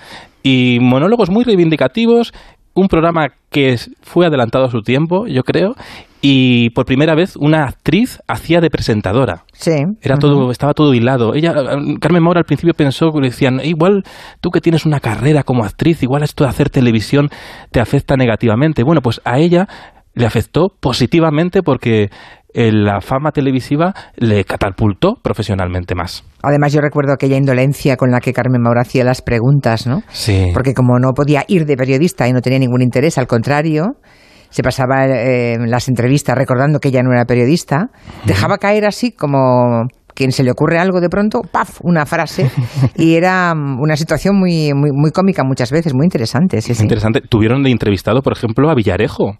Y 0.43 0.79
monólogos 0.81 1.29
muy 1.29 1.43
reivindicativos, 1.43 2.33
un 2.73 2.87
programa 2.87 3.27
que 3.49 3.75
fue 4.01 4.25
adelantado 4.25 4.65
a 4.65 4.71
su 4.71 4.81
tiempo, 4.81 5.27
yo 5.27 5.43
creo, 5.43 5.75
y 6.21 6.69
por 6.71 6.85
primera 6.85 7.15
vez 7.15 7.35
una 7.35 7.63
actriz 7.63 8.19
hacía 8.27 8.61
de 8.61 8.69
presentadora. 8.69 9.43
Sí. 9.53 9.75
Era 10.01 10.17
todo, 10.17 10.51
estaba 10.51 10.73
todo 10.73 10.93
hilado. 10.93 11.33
Ella, 11.33 11.53
Carmen 11.99 12.23
Maura 12.23 12.39
al 12.39 12.45
principio 12.45 12.73
pensó 12.73 13.11
que 13.11 13.21
le 13.21 13.29
decían, 13.29 13.61
igual 13.63 14.03
tú 14.41 14.49
que 14.49 14.61
tienes 14.61 14.85
una 14.85 14.99
carrera 14.99 15.43
como 15.43 15.63
actriz, 15.63 16.03
igual 16.03 16.23
esto 16.23 16.43
de 16.43 16.49
hacer 16.49 16.69
televisión 16.69 17.29
te 17.71 17.79
afecta 17.79 18.15
negativamente. 18.15 18.83
Bueno, 18.83 19.01
pues 19.01 19.21
a 19.23 19.39
ella 19.39 19.67
le 20.13 20.25
afectó 20.25 20.69
positivamente 20.79 21.63
porque 21.63 22.09
la 22.53 23.01
fama 23.01 23.31
televisiva 23.31 23.93
le 24.15 24.43
catapultó 24.43 25.15
profesionalmente 25.21 25.95
más. 25.95 26.23
Además, 26.41 26.73
yo 26.73 26.81
recuerdo 26.81 27.13
aquella 27.13 27.37
indolencia 27.37 27.95
con 27.95 28.11
la 28.11 28.19
que 28.19 28.33
Carmen 28.33 28.61
Maura 28.61 28.81
hacía 28.81 29.03
las 29.03 29.21
preguntas, 29.21 29.85
¿no? 29.85 30.01
Sí. 30.09 30.51
Porque 30.53 30.73
como 30.73 30.97
no 30.99 31.13
podía 31.13 31.43
ir 31.47 31.65
de 31.65 31.77
periodista 31.77 32.27
y 32.27 32.33
no 32.33 32.41
tenía 32.41 32.59
ningún 32.59 32.81
interés, 32.81 33.17
al 33.17 33.27
contrario, 33.27 33.97
se 34.49 34.63
pasaba 34.63 35.05
eh, 35.05 35.57
las 35.67 35.87
entrevistas 35.89 36.35
recordando 36.37 36.79
que 36.79 36.89
ella 36.89 37.03
no 37.03 37.11
era 37.11 37.25
periodista, 37.25 37.89
dejaba 38.25 38.57
caer 38.57 38.85
así 38.85 39.11
como 39.11 39.87
quien 40.15 40.31
se 40.31 40.43
le 40.43 40.51
ocurre 40.51 40.79
algo 40.79 40.99
de 40.99 41.09
pronto, 41.09 41.41
¡paf! 41.49 41.79
una 41.81 42.05
frase 42.05 42.49
y 42.97 43.15
era 43.15 43.53
mm, 43.55 43.79
una 43.79 43.95
situación 43.95 44.37
muy, 44.37 44.73
muy, 44.73 44.91
muy 44.91 45.11
cómica 45.11 45.43
muchas 45.43 45.71
veces, 45.71 45.93
muy 45.93 46.05
interesante. 46.05 46.61
Sí, 46.61 46.73
sí. 46.73 46.83
Interesante. 46.83 47.21
Tuvieron 47.21 47.63
de 47.63 47.71
entrevistado, 47.71 48.21
por 48.21 48.33
ejemplo, 48.33 48.69
a 48.69 48.75
Villarejo. 48.75 49.37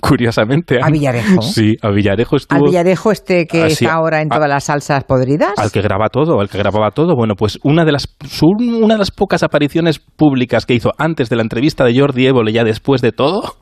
Curiosamente. 0.00 0.78
¿A 0.82 0.90
Villarejo? 0.90 1.42
Sí, 1.42 1.74
a 1.82 1.90
Villarejo 1.90 2.36
estuvo... 2.36 2.58
Al 2.58 2.64
Villarejo 2.70 3.12
este 3.12 3.46
que 3.46 3.62
Ah, 3.62 3.66
está 3.66 3.92
ahora 3.94 4.20
en 4.22 4.32
a- 4.32 4.36
todas 4.36 4.48
las 4.48 4.64
salsas 4.64 5.04
podridas. 5.04 5.52
Al 5.56 5.70
que 5.70 5.80
graba 5.82 6.08
todo, 6.08 6.40
al 6.40 6.48
que 6.48 6.58
grababa 6.58 6.90
todo. 6.90 7.14
Bueno, 7.16 7.34
pues 7.36 7.58
una 7.62 7.84
de 7.84 7.92
las 7.92 8.08
una 8.42 8.94
de 8.94 8.98
las 8.98 9.10
pocas 9.10 9.42
apariciones 9.42 9.98
públicas 9.98 10.66
que 10.66 10.74
hizo 10.74 10.90
antes 10.98 11.28
de 11.30 11.36
la 11.36 11.42
entrevista 11.42 11.84
de 11.84 11.98
Jordi 11.98 12.26
Évole, 12.26 12.52
ya 12.52 12.64
después 12.64 13.00
de 13.02 13.12
todo, 13.12 13.56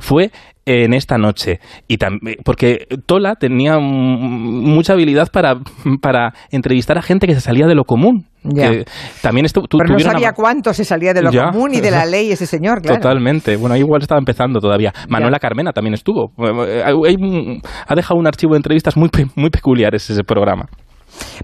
fue 0.00 0.30
en 0.66 0.92
esta 0.94 1.16
noche. 1.18 1.58
Y 1.88 1.96
también 1.96 2.36
porque 2.44 2.86
Tola 3.06 3.34
tenía 3.36 3.78
mucha 3.78 4.92
habilidad 4.92 5.28
para, 5.32 5.56
para 6.00 6.32
entrevistar 6.50 6.98
a 6.98 7.02
gente 7.02 7.26
que 7.26 7.34
se 7.34 7.40
salía 7.40 7.66
de 7.66 7.74
lo 7.74 7.84
común. 7.84 8.26
Ya. 8.42 8.70
Que 8.70 8.84
también 9.20 9.46
tu- 9.52 9.62
Pero 9.62 9.92
no 9.92 9.98
sabía 9.98 10.32
cuánto 10.32 10.72
se 10.72 10.84
salía 10.84 11.12
de 11.12 11.22
lo 11.22 11.30
Ya. 11.30 11.50
común 11.50 11.74
y 11.74 11.80
de 11.80 11.90
la 11.90 12.06
ley 12.06 12.30
ese 12.32 12.46
señor, 12.46 12.80
claro. 12.80 13.00
Totalmente. 13.00 13.56
Bueno, 13.56 13.74
ahí 13.74 13.80
igual 13.80 14.00
estaba 14.02 14.18
empezando 14.18 14.60
todavía. 14.60 14.92
Manuela 15.08 15.38
Carmena 15.38 15.72
también 15.72 15.94
estuvo. 15.94 16.32
Eh, 16.66 16.82
un- 16.94 17.60
ha 17.86 17.94
dejado 17.94 18.18
un 18.18 18.26
archivo 18.26 18.52
de 18.54 18.58
entrevistas 18.58 18.96
muy, 18.96 19.10
muy 19.36 19.50
peculiares 19.50 20.08
ese 20.08 20.24
programa. 20.24 20.66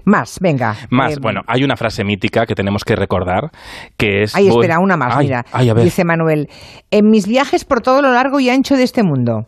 Más, 0.05 0.39
venga. 0.39 0.75
Más, 0.89 1.13
Eh, 1.13 1.19
bueno, 1.21 1.41
hay 1.47 1.63
una 1.63 1.75
frase 1.77 2.03
mítica 2.03 2.45
que 2.45 2.55
tenemos 2.55 2.83
que 2.83 2.95
recordar, 2.95 3.49
que 3.97 4.23
es... 4.23 4.35
Ay, 4.35 4.47
espera, 4.47 4.79
una 4.79 4.97
más, 4.97 5.15
Ay, 5.15 5.25
mira. 5.27 5.45
ay, 5.51 5.69
a 5.69 5.73
ver. 5.73 5.83
Dice 5.83 6.03
Manuel, 6.03 6.49
en 6.91 7.09
mis 7.09 7.27
viajes 7.27 7.65
por 7.65 7.81
todo 7.81 8.01
lo 8.01 8.11
largo 8.13 8.39
y 8.39 8.49
ancho 8.49 8.75
de 8.75 8.83
este 8.83 9.03
mundo. 9.03 9.45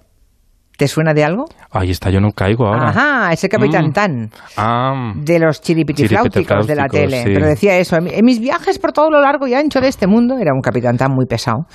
¿Te 0.80 0.88
suena 0.88 1.14
de 1.14 1.26
algo? 1.26 1.44
Ahí 1.72 1.90
está, 1.92 2.10
yo 2.10 2.22
no 2.22 2.32
caigo 2.32 2.66
ahora. 2.66 2.88
Ajá, 2.92 3.34
ese 3.34 3.50
capitán 3.50 3.88
Mm. 3.88 3.92
Tan 3.92 4.30
Ah, 4.56 5.12
de 5.14 5.38
los 5.40 5.60
chiripitifláuticos 5.62 6.66
de 6.66 6.76
la 6.76 6.88
tele. 6.88 7.18
sí. 7.24 7.32
Pero 7.34 7.48
decía 7.48 7.78
eso, 7.78 7.98
en 7.98 8.06
mi- 8.06 8.14
en 8.14 8.24
mis 8.24 8.40
viajes 8.40 8.80
por 8.80 8.94
todo 8.94 9.10
lo 9.12 9.20
largo 9.20 9.46
y 9.46 9.54
ancho 9.56 9.82
de 9.82 9.90
este 9.90 10.08
mundo, 10.08 10.38
era 10.40 10.54
un 10.54 10.62
capitán 10.62 10.96
tan 10.96 11.12
muy 11.12 11.26
pesado. 11.26 11.66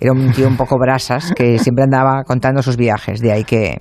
Era 0.00 0.12
un 0.12 0.32
tío 0.32 0.48
un 0.48 0.56
poco 0.56 0.76
brasas 0.78 1.30
que 1.36 1.58
siempre 1.58 1.84
andaba 1.84 2.22
contando 2.24 2.62
sus 2.62 2.78
viajes. 2.78 3.20
De 3.20 3.32
ahí 3.32 3.44
que 3.44 3.76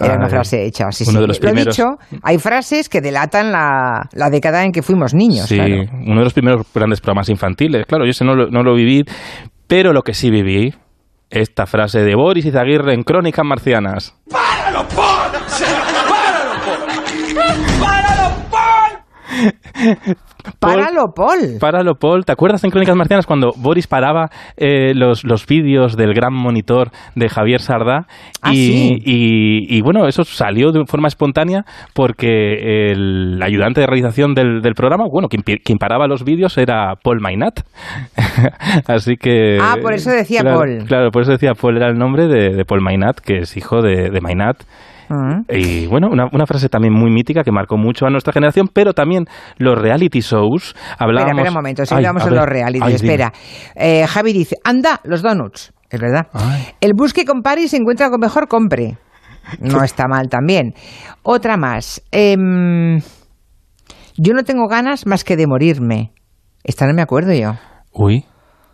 era 0.00 0.14
una 0.14 0.30
frase 0.30 0.64
hecha. 0.64 0.90
Sí, 0.90 1.04
uno 1.06 1.18
sí. 1.18 1.20
de 1.20 1.26
los 1.28 1.36
Lo 1.38 1.46
primeros. 1.50 1.76
dicho, 1.76 1.88
hay 2.22 2.38
frases 2.38 2.88
que 2.88 3.02
delatan 3.02 3.52
la, 3.52 4.08
la 4.14 4.30
década 4.30 4.64
en 4.64 4.72
que 4.72 4.80
fuimos 4.80 5.12
niños. 5.12 5.46
sí, 5.50 5.56
claro. 5.56 5.82
uno 6.06 6.18
de 6.20 6.24
los 6.24 6.32
primeros 6.32 6.66
grandes 6.74 7.02
programas 7.02 7.28
infantiles. 7.28 7.84
Claro, 7.86 8.06
yo 8.06 8.10
ese 8.12 8.24
no 8.24 8.34
lo, 8.34 8.48
no 8.48 8.62
lo 8.62 8.74
viví, 8.74 9.04
pero 9.66 9.92
lo 9.92 10.00
que 10.00 10.14
sí 10.14 10.30
viví, 10.30 10.72
esta 11.34 11.66
frase 11.66 12.00
de 12.00 12.14
Boris 12.14 12.44
Izaguirre 12.46 12.94
en 12.94 13.02
Crónicas 13.02 13.44
Marcianas. 13.44 14.14
¡Páralo, 14.30 14.86
Paul! 14.88 15.32
¡Páralo, 16.08 16.60
Paul! 16.64 17.80
¡Páralo, 17.80 18.30
Paul! 18.50 20.16
Páralo, 20.58 21.12
Paul. 21.14 21.58
Páralo, 21.58 21.94
Paul. 21.94 22.24
¿Te 22.24 22.32
acuerdas 22.32 22.62
en 22.64 22.70
Crónicas 22.70 22.96
Marcianas 22.96 23.26
cuando 23.26 23.52
Boris 23.56 23.86
paraba 23.86 24.30
eh, 24.56 24.92
los, 24.94 25.24
los 25.24 25.46
vídeos 25.46 25.96
del 25.96 26.12
gran 26.14 26.34
monitor 26.34 26.90
de 27.14 27.28
Javier 27.28 27.60
Sardá? 27.60 28.06
Ah, 28.42 28.52
y, 28.52 28.56
sí. 28.56 28.98
y, 29.04 29.76
y, 29.76 29.80
bueno, 29.82 30.06
eso 30.06 30.24
salió 30.24 30.70
de 30.70 30.84
forma 30.86 31.08
espontánea 31.08 31.64
porque 31.94 32.90
el 32.90 33.40
ayudante 33.42 33.80
de 33.80 33.86
realización 33.86 34.34
del, 34.34 34.60
del 34.60 34.74
programa, 34.74 35.04
bueno, 35.10 35.28
quien, 35.28 35.42
quien 35.42 35.78
paraba 35.78 36.06
los 36.06 36.24
vídeos 36.24 36.58
era 36.58 36.94
Paul 37.02 37.20
Mainat. 37.20 37.60
Así 38.86 39.16
que... 39.16 39.58
Ah, 39.60 39.76
por 39.80 39.94
eso 39.94 40.10
decía 40.10 40.40
claro, 40.40 40.58
Paul. 40.58 40.84
Claro, 40.86 41.10
por 41.10 41.22
eso 41.22 41.32
decía 41.32 41.54
Paul, 41.54 41.76
era 41.76 41.88
el 41.88 41.98
nombre 41.98 42.26
de, 42.26 42.54
de 42.54 42.64
Paul 42.64 42.82
Mainat, 42.82 43.18
que 43.18 43.38
es 43.38 43.56
hijo 43.56 43.80
de, 43.80 44.10
de 44.10 44.20
Mainat. 44.20 44.62
Y 45.48 45.86
bueno, 45.86 46.08
una, 46.10 46.26
una 46.32 46.46
frase 46.46 46.68
también 46.68 46.92
muy 46.94 47.10
mítica 47.10 47.42
que 47.42 47.52
marcó 47.52 47.76
mucho 47.76 48.06
a 48.06 48.10
nuestra 48.10 48.32
generación, 48.32 48.68
pero 48.72 48.92
también 48.92 49.26
los 49.58 49.78
reality 49.78 50.20
shows. 50.20 50.74
Hablábamos... 50.98 51.30
Espera, 51.30 51.42
espera 51.42 51.50
un 51.50 51.54
momento, 51.54 51.86
si 51.86 51.94
Ay, 51.94 51.98
hablamos 51.98 52.22
a 52.22 52.24
de 52.26 52.30
ver. 52.30 52.40
los 52.40 52.48
reality, 52.48 52.84
Ay, 52.84 52.94
espera. 52.94 53.32
Eh, 53.74 54.06
Javi 54.06 54.32
dice, 54.32 54.56
anda, 54.64 55.00
los 55.04 55.22
donuts. 55.22 55.72
Es 55.90 56.00
verdad. 56.00 56.26
Ay. 56.32 56.66
El 56.80 56.92
bus 56.96 57.12
que 57.12 57.24
compare 57.24 57.62
y 57.62 57.68
se 57.68 57.76
encuentra 57.76 58.10
con 58.10 58.20
mejor, 58.20 58.48
compre. 58.48 58.96
No 59.60 59.82
está 59.84 60.08
mal 60.08 60.28
también. 60.28 60.72
Otra 61.22 61.56
más. 61.56 62.02
Em, 62.10 62.98
yo 64.16 64.32
no 64.32 64.42
tengo 64.42 64.66
ganas 64.68 65.06
más 65.06 65.22
que 65.22 65.36
de 65.36 65.46
morirme. 65.46 66.12
Esta 66.64 66.86
no 66.86 66.94
me 66.94 67.02
acuerdo 67.02 67.32
yo. 67.34 67.52
Uy, 67.92 68.24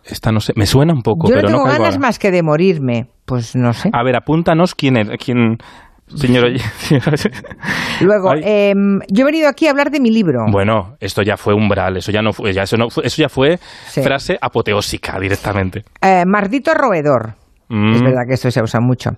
esta 0.05 0.31
no 0.31 0.39
sé, 0.39 0.53
me 0.55 0.65
suena 0.65 0.93
un 0.93 1.01
poco, 1.01 1.27
Yo 1.27 1.35
no 1.35 1.41
pero 1.41 1.47
tengo 1.49 1.65
no 1.65 1.71
ganas 1.71 1.95
ahora. 1.95 1.99
más 1.99 2.19
que 2.19 2.31
de 2.31 2.41
morirme. 2.41 3.07
Pues 3.25 3.55
no 3.55 3.73
sé. 3.73 3.89
A 3.93 4.03
ver, 4.03 4.15
apúntanos 4.15 4.73
quién... 4.75 4.95
Señor 6.15 6.43
oye- 6.45 6.61
Luego, 8.01 8.33
em, 8.35 8.99
yo 9.09 9.21
he 9.23 9.25
venido 9.25 9.47
aquí 9.47 9.67
a 9.67 9.71
hablar 9.71 9.91
de 9.91 9.99
mi 9.99 10.11
libro. 10.11 10.45
Bueno, 10.49 10.95
esto 10.99 11.21
ya 11.21 11.37
fue 11.37 11.53
umbral, 11.53 11.97
eso 11.97 12.11
ya 12.11 12.21
no 12.21 12.33
fue, 12.33 12.53
ya 12.53 12.63
eso, 12.63 12.77
no 12.77 12.89
fue- 12.89 13.05
eso 13.05 13.21
ya 13.21 13.29
fue 13.29 13.59
Sí. 13.89 14.01
frase 14.01 14.37
apoteósica 14.41 15.19
directamente. 15.19 15.83
Eh, 16.01 16.23
mardito 16.25 16.73
roedor. 16.73 17.33
Mm. 17.73 17.93
Es 17.95 18.01
verdad 18.01 18.23
que 18.27 18.33
esto 18.33 18.51
se 18.51 18.61
usa 18.61 18.81
mucho. 18.81 19.11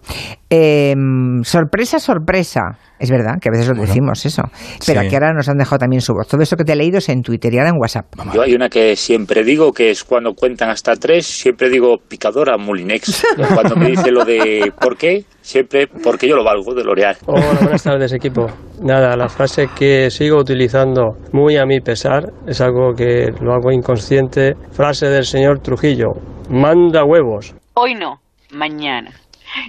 Eh, 0.50 0.94
sorpresa, 1.42 1.98
sorpresa. 2.00 2.62
Es 3.00 3.10
verdad 3.10 3.34
que 3.42 3.50
a 3.50 3.52
veces 3.52 3.68
lo 3.76 3.82
decimos 3.82 4.24
eso. 4.26 4.44
Espera, 4.80 5.02
Sí. 5.02 5.10
que 5.10 5.16
ahora 5.16 5.34
nos 5.34 5.50
han 5.50 5.58
dejado 5.58 5.80
también 5.80 6.02
su 6.02 6.14
voz. 6.14 6.28
Todo 6.28 6.42
eso 6.42 6.56
que 6.56 6.64
te 6.64 6.74
he 6.74 6.76
leído 6.76 7.00
es 7.00 7.10
en 7.10 7.22
Twitter 7.24 7.52
y 7.54 7.58
ahora 7.58 7.72
en 7.72 7.78
WhatsApp. 7.80 8.06
Yo 8.34 8.42
hay 8.44 8.54
una 8.54 8.70
que 8.70 8.96
siempre 8.96 9.44
digo, 9.44 9.74
que 9.74 9.90
es 9.90 10.04
cuando 10.04 10.34
cuentan 10.36 10.70
hasta 10.70 10.96
tres, 10.96 11.26
siempre 11.26 11.70
digo 11.70 11.98
picadora 12.08 12.58
Mulinex. 12.58 13.26
Cuando 13.54 13.76
me 13.76 13.90
dice 13.90 14.12
lo 14.12 14.24
de 14.24 14.72
¿por 14.80 14.96
qué? 14.96 15.26
Siempre 15.42 15.88
porque 15.88 16.28
yo 16.28 16.36
lo 16.36 16.44
valgo 16.44 16.74
de 16.76 16.84
L'Oreal. 16.84 17.18
Hola, 17.26 17.58
buenas 17.62 17.84
tardes 17.84 18.14
equipo. 18.14 18.46
Nada, 18.82 19.18
la 19.18 19.28
frase 19.28 19.68
que 19.76 20.10
sigo 20.12 20.38
utilizando 20.38 21.18
muy 21.34 21.58
a 21.58 21.66
mi 21.66 21.82
pesar 21.82 22.32
es 22.48 22.62
algo 22.62 22.94
que 22.96 23.32
lo 23.42 23.54
hago 23.54 23.72
inconsciente. 23.72 24.54
Frase 24.72 25.08
del 25.08 25.26
señor 25.26 25.60
Trujillo. 25.60 26.12
Manda 26.50 27.04
huevos. 27.04 27.54
Hoy 27.74 27.96
no, 27.96 28.20
mañana. 28.54 29.12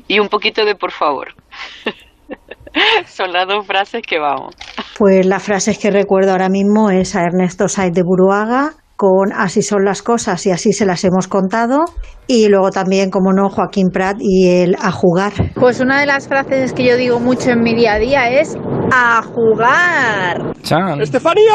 Y 0.08 0.18
un 0.20 0.28
poquito 0.28 0.64
de 0.64 0.74
por 0.74 0.92
favor. 0.92 1.34
Son 3.06 3.32
las 3.32 3.46
dos 3.46 3.66
frases 3.66 4.02
que 4.02 4.18
vamos. 4.18 4.54
Pues 4.98 5.26
las 5.26 5.42
frases 5.42 5.78
que 5.78 5.90
recuerdo 5.90 6.32
ahora 6.32 6.48
mismo 6.48 6.90
es 6.90 7.14
a 7.16 7.22
Ernesto 7.22 7.68
Said 7.68 7.92
de 7.92 8.02
Buruaga 8.02 8.72
con 8.96 9.32
Así 9.32 9.62
son 9.62 9.84
las 9.84 10.02
cosas 10.02 10.46
y 10.46 10.50
así 10.50 10.72
se 10.72 10.86
las 10.86 11.04
hemos 11.04 11.28
contado. 11.28 11.84
Y 12.26 12.48
luego 12.48 12.70
también, 12.70 13.10
como 13.10 13.32
no, 13.32 13.48
Joaquín 13.50 13.88
Prat 13.92 14.16
y 14.20 14.48
el 14.48 14.76
a 14.80 14.90
jugar. 14.90 15.32
Pues 15.54 15.80
una 15.80 16.00
de 16.00 16.06
las 16.06 16.26
frases 16.26 16.72
que 16.72 16.84
yo 16.84 16.96
digo 16.96 17.20
mucho 17.20 17.50
en 17.50 17.62
mi 17.62 17.74
día 17.74 17.94
a 17.94 17.98
día 17.98 18.30
es 18.30 18.56
a 18.92 19.22
jugar. 19.22 20.54
Chan. 20.62 21.00
¡Estefanía! 21.02 21.52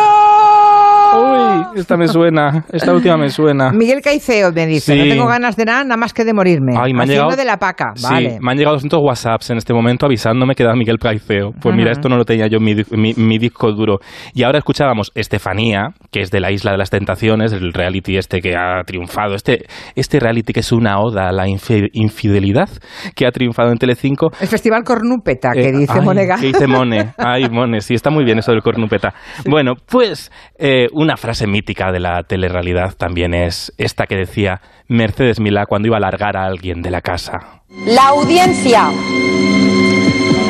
Uy, 1.73 1.79
esta 1.79 1.97
me 1.97 2.07
suena, 2.07 2.65
esta 2.71 2.93
última 2.93 3.17
me 3.17 3.29
suena. 3.29 3.71
Miguel 3.71 4.01
Caiceo 4.01 4.51
me 4.51 4.67
dice, 4.67 4.93
Sí. 4.93 4.99
no 4.99 5.05
tengo 5.09 5.25
ganas 5.25 5.55
de 5.55 5.65
nada, 5.65 5.83
nada 5.83 5.97
más 5.97 6.13
que 6.13 6.23
de 6.23 6.33
morirme. 6.33 6.73
Ay, 6.77 6.93
me 6.93 7.03
han 7.03 7.09
llegado- 7.09 7.35
de 7.35 7.45
la 7.45 7.57
paca, 7.57 7.93
Sí, 7.95 8.03
vale. 8.09 8.37
me 8.41 8.51
han 8.51 8.57
llegado 8.57 8.75
200 8.75 8.99
WhatsApps 9.01 9.49
en 9.49 9.57
este 9.57 9.73
momento 9.73 10.05
avisándome 10.05 10.53
que 10.55 10.63
era 10.63 10.75
Miguel 10.75 10.97
Caiceo. 10.99 11.51
Pues 11.59 11.75
mira, 11.75 11.91
Ajá. 11.91 11.99
esto 11.99 12.09
no 12.09 12.17
lo 12.17 12.25
tenía 12.25 12.47
yo 12.47 12.57
en 12.57 12.63
mi, 12.63 12.75
mi- 12.91 13.13
mi 13.15 13.37
disco 13.39 13.71
duro. 13.71 13.97
Y 14.33 14.43
ahora 14.43 14.59
escuchábamos 14.59 15.11
Estefanía, 15.15 15.89
que 16.11 16.21
es 16.21 16.29
de 16.31 16.39
la 16.39 16.51
Isla 16.51 16.71
de 16.71 16.77
las 16.77 16.89
Tentaciones, 16.91 17.53
el 17.53 17.73
reality 17.73 18.17
este 18.17 18.41
que 18.41 18.55
ha 18.55 18.83
triunfado. 18.85 19.33
Este, 19.35 19.65
este 19.95 20.19
reality 20.19 20.53
que 20.53 20.58
es 20.59 20.71
una 20.71 20.99
oda 20.99 21.29
a 21.29 21.31
la 21.31 21.47
infi- 21.47 21.89
infidelidad 21.93 22.69
que 23.15 23.25
ha 23.25 23.31
triunfado 23.31 23.71
en 23.71 23.77
Telecinco. 23.77 24.31
El 24.39 24.47
Festival 24.47 24.83
Cornúpeta, 24.83 25.51
que 25.53 25.69
Eh, 25.69 25.71
dice 25.71 25.93
ay, 25.95 26.01
Monega. 26.01 26.35
Que 26.39 26.47
dice 26.47 26.67
Mone. 26.67 27.13
Ay, 27.17 27.49
mones, 27.49 27.85
sí, 27.85 27.93
está 27.95 28.09
muy 28.09 28.23
bien 28.23 28.37
eso 28.39 28.51
del 28.51 28.61
cornupeta. 28.61 29.13
Bueno, 29.49 29.73
pues 29.87 30.31
eh, 30.57 30.87
una 30.93 31.17
frase 31.17 31.47
mítica 31.47 31.91
de 31.91 31.99
la 31.99 32.23
telerrealidad 32.23 32.93
también 32.95 33.33
es 33.33 33.73
esta 33.77 34.05
que 34.05 34.15
decía 34.15 34.61
Mercedes 34.87 35.39
Milá 35.39 35.65
cuando 35.65 35.87
iba 35.87 35.97
a 35.97 36.01
largar 36.01 36.37
a 36.37 36.45
alguien 36.45 36.81
de 36.81 36.91
la 36.91 37.01
casa. 37.01 37.61
La 37.85 38.07
audiencia 38.09 38.89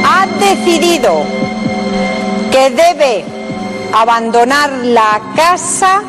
ha 0.05 0.25
decidido 0.39 1.23
que 2.51 2.69
debe 2.71 3.23
abandonar 3.93 4.71
la 4.83 5.19
casa 5.35 6.01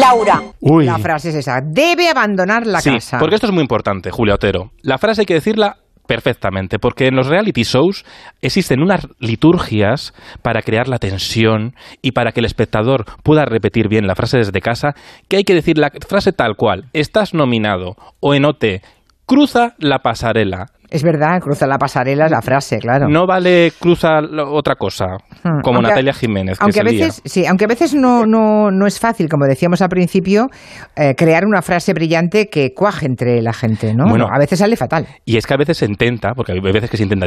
Laura. 0.00 0.42
Uy. 0.60 0.86
La 0.86 0.98
frase 0.98 1.28
es 1.28 1.34
esa. 1.36 1.60
Debe 1.62 2.08
abandonar 2.08 2.66
la 2.66 2.80
sí, 2.80 2.90
casa. 2.90 3.18
porque 3.18 3.34
esto 3.34 3.46
es 3.46 3.52
muy 3.52 3.62
importante, 3.62 4.10
Julia 4.10 4.34
Otero. 4.34 4.72
La 4.82 4.98
frase 4.98 5.22
hay 5.22 5.26
que 5.26 5.34
decirla 5.34 5.76
perfectamente, 6.06 6.80
porque 6.80 7.06
en 7.06 7.14
los 7.14 7.28
reality 7.28 7.62
shows 7.62 8.04
existen 8.40 8.82
unas 8.82 9.06
liturgias 9.20 10.12
para 10.42 10.60
crear 10.62 10.88
la 10.88 10.98
tensión 10.98 11.76
y 12.02 12.10
para 12.10 12.32
que 12.32 12.40
el 12.40 12.46
espectador 12.46 13.04
pueda 13.22 13.44
repetir 13.44 13.88
bien 13.88 14.08
la 14.08 14.16
frase 14.16 14.38
desde 14.38 14.60
casa, 14.60 14.94
que 15.28 15.36
hay 15.36 15.44
que 15.44 15.54
decir 15.54 15.78
la 15.78 15.92
frase 16.08 16.32
tal 16.32 16.56
cual. 16.56 16.86
Estás 16.94 17.32
nominado 17.32 17.94
o 18.18 18.34
en 18.34 18.44
OT, 18.44 18.82
cruza 19.24 19.76
la 19.78 20.00
pasarela. 20.00 20.72
Es 20.90 21.02
verdad, 21.04 21.40
cruza 21.40 21.66
la 21.68 21.78
pasarela 21.78 22.24
es 22.26 22.30
la 22.32 22.42
frase, 22.42 22.78
claro. 22.78 23.08
No 23.08 23.26
vale 23.26 23.72
cruza 23.78 24.18
otra 24.48 24.74
cosa, 24.74 25.06
Hmm. 25.44 25.60
como 25.62 25.76
Aunque- 25.76 25.90
Natalia 25.90 26.12
Jiménez, 26.12 26.58
que 26.58 26.64
Aunque 26.64 26.80
a 26.80 26.82
veces, 26.82 27.22
sí, 27.24 27.46
aunque 27.46 27.64
a 27.64 27.68
veces 27.68 27.94
no, 27.94 28.26
no, 28.26 28.70
no 28.72 28.86
es 28.86 28.98
fácil, 28.98 29.28
como 29.28 29.46
decíamos 29.46 29.80
al 29.82 29.88
principio, 29.88 30.48
eh, 30.96 31.14
crear 31.16 31.46
una 31.46 31.62
frase 31.62 31.92
brillante 31.94 32.48
que 32.48 32.74
cuaje 32.74 33.06
entre 33.06 33.40
la 33.40 33.52
gente, 33.52 33.94
¿no? 33.94 34.08
Bueno. 34.08 34.26
a 34.32 34.38
veces 34.38 34.58
sale 34.58 34.76
fatal. 34.76 35.06
Y 35.24 35.36
es 35.36 35.46
que 35.46 35.54
a 35.54 35.56
veces 35.56 35.78
se 35.78 35.86
intenta, 35.86 36.32
porque 36.34 36.52
hay 36.52 36.60
veces 36.60 36.90
que 36.90 36.96
se 36.96 37.04
intenta, 37.04 37.26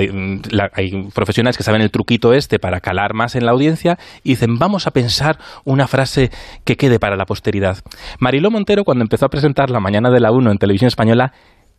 la- 0.51 0.69
hay 0.73 1.09
profesionales 1.15 1.57
que 1.57 1.63
saben 1.63 1.81
el 1.81 1.89
truquito 1.91 2.33
este 2.33 2.59
para 2.59 2.81
calar 2.81 3.13
más 3.13 3.35
en 3.35 3.45
la 3.45 3.51
audiencia 3.51 3.97
y 4.23 4.31
dicen, 4.31 4.57
vamos 4.59 4.87
a 4.87 4.91
pensar 4.91 5.37
una 5.63 5.87
frase 5.87 6.29
que 6.65 6.75
quede 6.75 6.99
para 6.99 7.15
la 7.15 7.25
posteridad. 7.25 7.77
Mariló 8.19 8.51
Montero, 8.51 8.83
cuando 8.83 9.03
empezó 9.03 9.25
a 9.25 9.29
presentar 9.29 9.69
La 9.69 9.79
Mañana 9.79 10.09
de 10.09 10.19
la 10.19 10.31
1 10.31 10.51
en 10.51 10.57
televisión 10.57 10.87
española, 10.89 11.31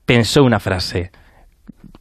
pensó 0.07 0.43
una 0.45 0.61
frase. 0.61 1.11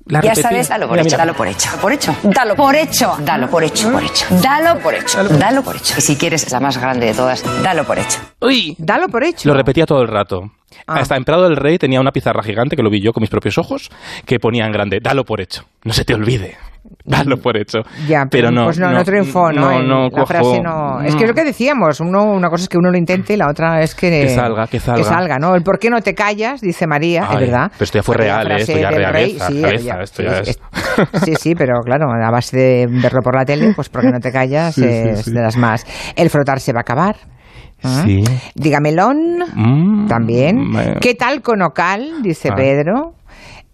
La 0.05 0.21
ya 0.21 0.35
sabes, 0.35 0.67
dalo 0.67 0.87
por 0.87 0.97
Mira, 0.97 1.03
hecho, 1.03 1.15
mira. 1.15 1.17
dalo 1.25 1.33
por 1.37 1.47
hecho. 1.47 1.69
Por 1.81 1.93
hecho. 1.93 2.15
Dalo 2.23 2.55
por 2.55 2.75
hecho. 2.75 3.15
Dalo 3.19 3.49
por 3.49 3.63
hecho, 3.63 3.91
por 3.91 4.03
hecho. 4.03 4.25
Dalo 4.41 4.79
por 4.79 4.93
hecho. 4.93 5.23
Dalo 5.23 5.63
por 5.63 5.75
hecho. 5.77 5.95
Y 5.97 6.01
si 6.01 6.15
quieres 6.17 6.51
la 6.51 6.59
más 6.59 6.77
grande 6.77 7.05
de 7.07 7.13
todas, 7.13 7.43
dalo 7.63 7.85
por 7.85 7.97
hecho. 7.97 8.19
Uy. 8.41 8.75
Dalo 8.77 9.07
por 9.07 9.23
hecho. 9.23 9.47
Lo 9.47 9.55
repetía 9.55 9.85
todo 9.85 10.01
el 10.01 10.09
rato. 10.09 10.51
Ah. 10.87 10.95
Hasta 10.99 11.15
en 11.15 11.23
Prado 11.23 11.43
del 11.43 11.55
Rey 11.55 11.77
tenía 11.77 12.01
una 12.01 12.11
pizarra 12.11 12.43
gigante, 12.43 12.75
que 12.75 12.83
lo 12.83 12.89
vi 12.89 12.99
yo 13.01 13.13
con 13.13 13.21
mis 13.21 13.29
propios 13.29 13.57
ojos, 13.57 13.89
que 14.25 14.39
ponía 14.39 14.65
en 14.65 14.71
grande, 14.73 14.99
dalo 15.01 15.23
por 15.23 15.39
hecho, 15.39 15.65
no 15.83 15.93
se 15.93 16.03
te 16.03 16.13
olvide. 16.13 16.57
Dalo 17.05 17.35
por 17.37 17.57
hecho. 17.57 17.79
Ya, 18.07 18.25
pero, 18.29 18.49
pero 18.49 18.51
no, 18.51 18.63
pues 18.65 18.79
no, 18.79 18.89
no, 18.91 19.03
triunfó, 19.03 19.51
¿no? 19.51 19.81
No, 19.81 19.83
no, 19.83 20.09
la 20.09 20.25
frase 20.25 20.61
no. 20.61 21.01
Es 21.01 21.15
que 21.15 21.23
es 21.23 21.29
lo 21.29 21.35
que 21.35 21.43
decíamos, 21.43 21.99
uno, 21.99 22.23
una 22.23 22.49
cosa 22.49 22.63
es 22.63 22.69
que 22.69 22.77
uno 22.77 22.89
lo 22.91 22.97
intente 22.97 23.33
y 23.33 23.37
la 23.37 23.49
otra 23.49 23.81
es 23.81 23.93
que. 23.93 24.09
Que 24.09 24.29
salga, 24.29 24.67
que 24.67 24.79
salga. 24.79 25.37
¿no? 25.37 25.55
El 25.55 25.63
por 25.63 25.79
qué 25.79 25.89
no 25.89 25.99
te 26.01 26.15
callas, 26.15 26.61
dice 26.61 26.87
María, 26.87 27.25
Ay, 27.29 27.35
es 27.35 27.41
verdad. 27.51 27.71
Pero 27.73 27.83
esto 27.83 27.97
ya 27.99 28.03
fue 28.03 28.15
real, 28.15 28.51
¿eh? 28.51 28.55
esto 28.59 28.77
ya 28.77 28.89
realeza, 28.89 29.47
sí, 29.47 29.61
realeza, 29.61 29.85
ya- 29.97 30.01
esto 30.01 30.23
ya 30.23 30.39
es- 30.39 30.47
es... 30.49 30.59
Sí, 31.25 31.35
sí, 31.35 31.55
pero 31.55 31.81
claro, 31.81 32.05
a 32.09 32.31
base 32.31 32.55
de 32.55 32.87
verlo 32.89 33.19
por 33.21 33.35
la 33.35 33.43
tele, 33.43 33.73
pues 33.75 33.89
porque 33.89 34.09
no 34.09 34.19
te 34.19 34.31
callas 34.31 34.75
Sí, 34.75 34.85
es 34.85 35.23
sí. 35.25 35.31
de 35.31 35.41
las 35.41 35.57
más. 35.57 35.85
El 36.15 36.29
frotar 36.29 36.59
se 36.61 36.71
va 36.71 36.79
a 36.79 36.81
acabar. 36.81 37.15
¿Ah? 37.83 38.03
Sí. 38.05 38.23
Dígamelón, 38.55 39.39
Mm, 39.53 40.07
también. 40.07 40.71
¿Qué 41.01 41.15
tal 41.15 41.41
con 41.41 41.61
Ocal? 41.61 42.21
Dice 42.23 42.49
Ah. 42.51 42.55
Pedro. 42.55 43.13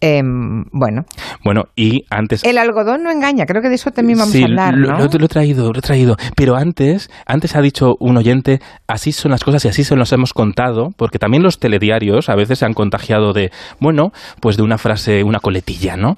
Em, 0.02 0.64
bueno, 0.72 1.04
Bueno, 1.44 1.66
y 1.76 2.06
antes... 2.10 2.44
el 2.46 2.58
algodón 2.58 3.04
no 3.04 3.12
engaña, 3.12 3.46
creo 3.46 3.62
que 3.62 3.68
de 3.70 3.76
eso 3.76 3.92
también 3.92 4.18
vamos 4.20 4.32
Sí, 4.32 4.42
a 4.42 4.46
hablar, 4.46 4.74
lo, 4.76 4.88
¿no? 4.92 4.98
lo- 5.00 5.08
lo 5.20 5.26
he 5.26 5.28
traído, 5.28 5.74
lo 5.74 5.80
he 5.80 5.82
traído. 5.82 6.16
Pero 6.36 6.56
antes, 6.56 7.10
antes 7.26 7.56
ha 7.56 7.62
dicho 7.62 7.96
un 8.00 8.16
oyente, 8.18 8.60
así 8.88 9.12
son 9.12 9.32
las 9.32 9.44
cosas 9.44 9.66
y 9.66 9.68
así 9.68 9.84
se 9.84 9.96
los 9.98 10.12
hemos 10.14 10.34
contado, 10.34 10.92
porque 10.96 11.20
también 11.20 11.44
los 11.44 11.60
telediarios 11.60 12.30
a 12.30 12.36
veces 12.36 12.60
se 12.60 12.66
han 12.66 12.74
contagiado 12.74 13.34
de, 13.34 13.52
bueno, 13.80 14.12
pues 14.40 14.56
de 14.56 14.64
una 14.64 14.78
frase, 14.78 15.24
una 15.24 15.40
coletilla, 15.40 15.98
¿no? 15.98 16.16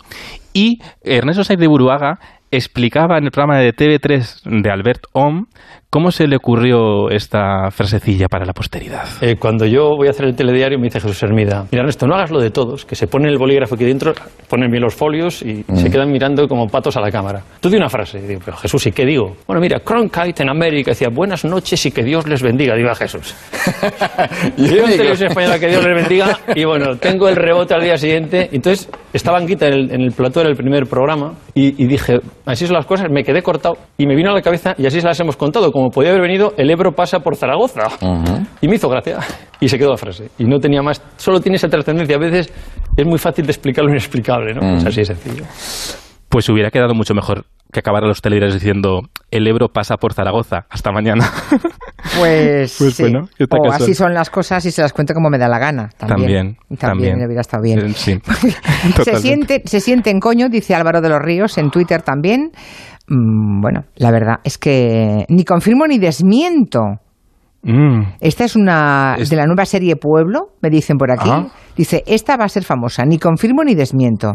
Y 0.54 0.80
Ernesto 1.02 1.44
Saiz 1.44 1.60
de 1.60 1.68
Buruaga 1.68 2.20
explicaba 2.52 3.18
en 3.18 3.26
el 3.26 3.32
programa 3.32 3.60
de 3.60 3.74
TV3 3.74 4.62
de 4.62 4.70
Albert 4.70 5.04
Om 5.14 5.46
cómo 5.90 6.10
se 6.12 6.26
le 6.26 6.38
ocurrió 6.38 7.10
esta 7.10 7.70
frasecilla 7.70 8.28
para 8.30 8.46
la 8.46 8.54
posteridad. 8.54 9.04
Eh, 9.22 9.36
cuando 9.38 9.66
yo 9.66 9.90
voy 9.98 10.08
a 10.08 10.12
hacer 10.12 10.26
el 10.26 10.36
telediario 10.38 10.78
me 10.80 10.86
dice 10.86 11.02
Jesús 11.02 11.22
Hermida, 11.22 11.66
mira 11.70 11.82
Ernesto, 11.82 12.08
no 12.08 12.16
hagas 12.16 12.32
lo 12.32 12.40
de 12.40 12.50
todos, 12.50 12.86
que 12.86 12.96
se 12.96 13.08
ponen 13.08 13.28
el 13.30 13.38
bolígrafo 13.38 13.76
aquí 13.76 13.84
dentro, 13.84 14.14
ponen 14.50 14.72
bien 14.72 14.82
los 14.84 14.96
folios 14.96 15.42
y 15.42 15.66
Mm. 15.68 15.76
se 15.76 15.90
quedan 15.92 16.10
mirando 16.10 16.48
como 16.48 16.68
patos 16.68 16.96
a 16.96 17.02
la 17.02 17.12
cámara. 17.12 17.42
Tú 17.60 17.70
di 17.70 17.76
una 17.76 17.90
frase, 17.90 18.20
y 18.20 18.22
digo, 18.22 18.40
pero 18.44 18.56
Jesús, 18.58 18.88
¿y 18.88 18.92
qué 18.94 19.06
digo? 19.06 19.36
Bueno, 19.46 19.60
mira, 19.62 19.80
Cronkite 19.82 20.44
en 20.44 20.50
América 20.50 20.92
decía, 20.92 21.10
buenas 21.12 21.44
noches 21.44 21.86
y 21.86 21.92
que 21.92 22.04
Dios 22.04 22.26
les 22.26 22.42
bendiga, 22.42 22.74
diga 22.76 22.96
Jesús. 22.96 23.36
y 24.58 24.68
yo 24.76 24.86
en 24.86 24.98
televisión 24.98 25.30
española 25.30 25.60
que 25.60 25.68
Dios 25.68 25.84
les 25.86 25.96
bendiga 25.96 26.40
y 26.56 26.64
bueno, 26.64 26.96
tengo 26.98 27.28
el 27.28 27.36
rebote 27.36 27.74
al 27.74 27.82
día 27.84 27.98
siguiente. 27.98 28.50
Entonces 28.54 28.90
estaba 29.12 29.38
Anguita 29.40 29.68
en 29.68 29.74
el, 29.74 29.92
en 29.92 30.02
el 30.02 30.12
plató 30.14 30.42
del 30.42 30.56
primer 30.56 30.86
programa 30.88 31.34
y, 31.54 31.84
y 31.84 31.88
dije, 31.88 32.20
así 32.46 32.66
son 32.66 32.76
las 32.76 32.86
cosas, 32.86 33.08
me 33.10 33.24
quedé 33.24 33.42
cortado 33.42 33.78
y 33.98 34.06
me 34.06 34.16
vino 34.16 34.32
a 34.32 34.34
la 34.34 34.42
cabeza 34.42 34.74
y 34.78 34.86
así 34.86 35.00
se 35.02 35.08
las 35.08 35.20
hemos 35.20 35.36
contado, 35.36 35.72
como 35.72 35.90
podía 35.90 36.12
haber 36.12 36.22
venido, 36.22 36.54
el 36.58 36.70
Ebro 36.70 36.92
pasa 36.92 37.20
por 37.20 37.36
Zaragoza. 37.36 37.84
Y 38.62 38.68
me 38.68 38.76
hizo 38.76 38.90
gracia. 38.90 39.20
Y 39.60 39.68
se 39.68 39.78
quedó 39.78 39.92
la 39.92 39.98
frase. 39.98 40.30
Y 40.38 40.46
no 40.46 40.60
tenía 40.60 40.82
más. 40.82 41.02
Solo 41.18 41.40
tiene 41.40 41.56
esa 41.58 41.68
trascendencia. 41.68 42.16
A 42.16 42.20
veces 42.20 42.52
es 42.98 43.06
muy 43.06 43.20
fácil 43.20 43.46
de 43.46 43.52
explicar 43.52 43.84
lo 43.84 43.92
inexplicable, 43.92 44.54
¿no? 44.54 44.78
Es 44.78 44.86
así 44.86 45.02
de 45.02 45.06
sencillo. 45.06 45.44
Pues 46.30 46.50
hubiera 46.50 46.72
quedado 46.72 46.94
mucho 46.94 47.14
mejor 47.14 47.46
que 47.72 47.80
acabar 47.80 48.04
los 48.04 48.22
telediarios 48.22 48.54
diciendo, 48.56 49.02
el 49.32 49.48
Ebro 49.48 49.70
pasa 49.70 49.98
por 49.98 50.14
Zaragoza, 50.14 50.66
hasta 50.70 50.92
mañana. 50.92 51.26
Pues, 52.20 52.76
Pues 52.80 52.96
sí. 52.96 53.04
bueno, 53.04 53.28
¿qué 53.38 53.46
tal 53.46 53.60
o 53.64 53.72
así 53.72 53.94
son? 53.94 54.14
las 54.14 54.30
cosas 54.32 54.66
y 54.66 54.72
se 54.72 54.82
las 54.82 54.92
cuento 54.92 55.14
como 55.14 55.30
me 55.30 55.38
da 55.38 55.48
la 55.48 55.60
gana. 55.60 55.90
También. 55.98 56.58
También, 56.68 56.80
también. 56.80 57.26
hubiera 57.26 57.42
estado 57.42 57.62
bien. 57.64 57.80
Eh, 57.80 57.94
Sí, 57.94 58.20
Se 59.04 59.16
siente, 59.18 59.62
se 59.66 59.80
siente 59.80 60.10
en 60.10 60.20
coño, 60.20 60.50
dice 60.50 60.74
Álvaro 60.74 61.00
de 61.02 61.10
los 61.10 61.20
Ríos 61.22 61.58
en 61.60 61.70
Twitter 61.70 62.02
también. 62.02 62.52
Mm, 63.08 63.62
bueno, 63.62 63.82
la 63.96 64.12
verdad 64.12 64.36
es 64.44 64.58
que 64.58 65.26
ni 65.30 65.46
confirmo 65.46 65.86
ni 65.88 66.00
desmiento. 66.00 66.80
Mm. 67.64 68.02
Esta 68.20 68.46
es 68.46 68.56
una 68.56 69.16
Es- 69.20 69.30
de 69.30 69.36
la 69.36 69.46
nueva 69.46 69.66
serie 69.66 69.96
Pueblo, 69.96 70.48
me 70.62 70.70
dicen 70.72 70.98
por 70.98 71.12
aquí. 71.12 71.30
Ajá. 71.30 71.48
Dice, 71.78 72.04
esta 72.08 72.36
va 72.36 72.46
a 72.46 72.50
ser 72.50 72.64
famosa, 72.64 73.06
ni 73.06 73.20
confirmo 73.20 73.64
ni 73.64 73.76
desmiento. 73.76 74.34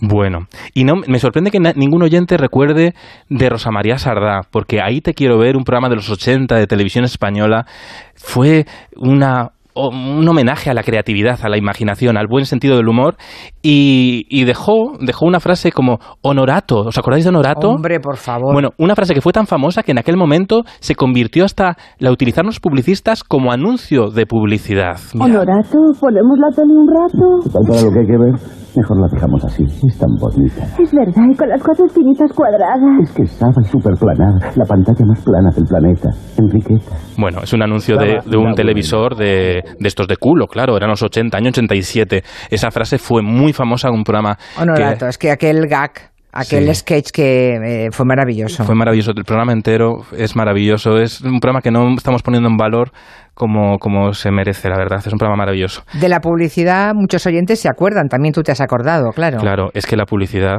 Bueno, 0.00 0.46
y 0.72 0.84
no 0.84 0.94
me 1.06 1.18
sorprende 1.18 1.50
que 1.50 1.60
ningún 1.60 2.02
oyente 2.02 2.38
recuerde 2.38 2.94
de 3.28 3.48
Rosa 3.50 3.70
María 3.70 3.98
Sardá, 3.98 4.40
porque 4.50 4.80
ahí 4.80 5.02
te 5.02 5.12
quiero 5.12 5.38
ver, 5.38 5.56
un 5.56 5.64
programa 5.64 5.90
de 5.90 5.96
los 5.96 6.08
80 6.08 6.56
de 6.56 6.66
televisión 6.66 7.04
española, 7.04 7.66
fue 8.14 8.64
una 8.96 9.50
un 9.74 10.28
homenaje 10.28 10.70
a 10.70 10.74
la 10.74 10.82
creatividad, 10.82 11.38
a 11.42 11.48
la 11.48 11.56
imaginación, 11.56 12.16
al 12.16 12.26
buen 12.26 12.44
sentido 12.44 12.76
del 12.76 12.88
humor 12.88 13.16
y, 13.62 14.26
y 14.28 14.44
dejó 14.44 14.92
dejó 15.00 15.26
una 15.26 15.40
frase 15.40 15.72
como 15.72 15.98
honorato, 16.22 16.80
¿os 16.86 16.98
acordáis 16.98 17.24
de 17.24 17.30
honorato? 17.30 17.70
Hombre, 17.70 18.00
por 18.00 18.16
favor. 18.16 18.52
Bueno, 18.52 18.70
una 18.78 18.94
frase 18.94 19.14
que 19.14 19.20
fue 19.20 19.32
tan 19.32 19.46
famosa 19.46 19.82
que 19.82 19.92
en 19.92 19.98
aquel 19.98 20.16
momento 20.16 20.62
se 20.80 20.94
convirtió 20.94 21.44
hasta 21.44 21.76
la 21.98 22.10
utilizaron 22.10 22.46
los 22.46 22.60
publicistas 22.60 23.24
como 23.24 23.52
anuncio 23.52 24.10
de 24.10 24.26
publicidad. 24.26 24.96
Mira. 25.14 25.26
Honorato, 25.26 25.78
ponemos 26.00 26.38
la 26.38 26.48
tele 26.54 26.72
un 26.72 26.88
rato. 26.88 27.50
Tal 27.52 27.62
para 27.68 27.82
lo 27.82 27.92
que 27.92 28.00
hay 28.00 28.06
que 28.06 28.18
ver, 28.18 28.34
mejor 28.76 29.00
la 29.00 29.08
dejamos 29.12 29.44
así. 29.44 29.64
Es 29.64 29.98
tan 29.98 30.10
bonita. 30.18 30.64
Es 30.78 30.92
verdad, 30.92 31.24
y 31.30 31.36
con 31.36 31.48
las 31.48 31.62
cuatro 31.62 31.86
esquinitas 31.86 32.32
cuadradas. 32.32 33.02
Es 33.02 33.12
que 33.12 33.22
estaba 33.22 33.62
superplanada, 33.64 34.52
la 34.56 34.64
pantalla 34.64 35.04
más 35.06 35.22
plana 35.22 35.50
del 35.54 35.64
planeta. 35.64 36.08
Enriqueta. 36.38 36.96
Bueno, 37.18 37.40
es 37.42 37.52
un 37.52 37.62
anuncio 37.62 37.96
de, 37.96 38.18
de 38.24 38.36
un 38.36 38.54
televisor 38.54 39.16
de, 39.16 39.59
de 39.78 39.88
estos 39.88 40.06
de 40.08 40.16
culo, 40.16 40.46
claro, 40.46 40.76
eran 40.76 40.90
los 40.90 41.02
80, 41.02 41.36
año 41.36 41.48
87. 41.50 42.22
Esa 42.50 42.70
frase 42.70 42.98
fue 42.98 43.22
muy 43.22 43.52
famosa 43.52 43.88
en 43.88 43.94
un 43.94 44.04
programa 44.04 44.38
Honorato, 44.58 45.06
es 45.06 45.18
que 45.18 45.30
aquel 45.30 45.66
gag, 45.68 45.92
aquel 46.32 46.66
Sí. 46.66 46.74
sketch 46.76 47.10
que 47.10 47.54
eh, 47.86 47.88
fue 47.90 48.06
maravilloso. 48.06 48.58
que 48.58 48.64
fue 48.64 48.74
maravilloso. 48.74 49.12
El 49.16 49.24
programa 49.24 49.52
entero 49.52 50.04
es 50.16 50.36
maravilloso. 50.36 50.96
Es 50.98 51.20
un 51.22 51.40
programa 51.40 51.60
que 51.60 51.70
no 51.70 51.94
estamos 51.96 52.22
poniendo 52.22 52.48
en 52.48 52.56
valor 52.56 52.92
como, 53.34 53.78
como 53.78 54.12
se 54.12 54.30
merece, 54.30 54.68
la 54.68 54.76
verdad. 54.76 54.98
Es 55.04 55.12
un 55.12 55.18
programa 55.18 55.38
maravilloso. 55.38 55.82
De 56.00 56.08
la 56.08 56.20
publicidad, 56.20 56.92
muchos 56.94 57.26
oyentes 57.26 57.58
se 57.60 57.68
acuerdan, 57.68 58.08
también 58.08 58.32
tú 58.32 58.42
te 58.42 58.52
has 58.52 58.60
acordado, 58.60 59.10
claro. 59.10 59.38
Claro, 59.38 59.70
es 59.74 59.86
que 59.86 59.96
la 59.96 60.04
publicidad, 60.04 60.58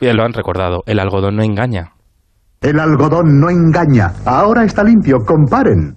ya 0.00 0.12
lo 0.12 0.22
han 0.24 0.32
recordado, 0.32 0.82
el 0.86 1.00
algodón 1.00 1.36
no 1.36 1.42
engaña. 1.42 1.92
El 2.60 2.78
algodón 2.78 3.40
no 3.40 3.50
engaña. 3.50 4.12
Ahora 4.24 4.62
está 4.64 4.84
limpio, 4.84 5.18
comparen. 5.26 5.96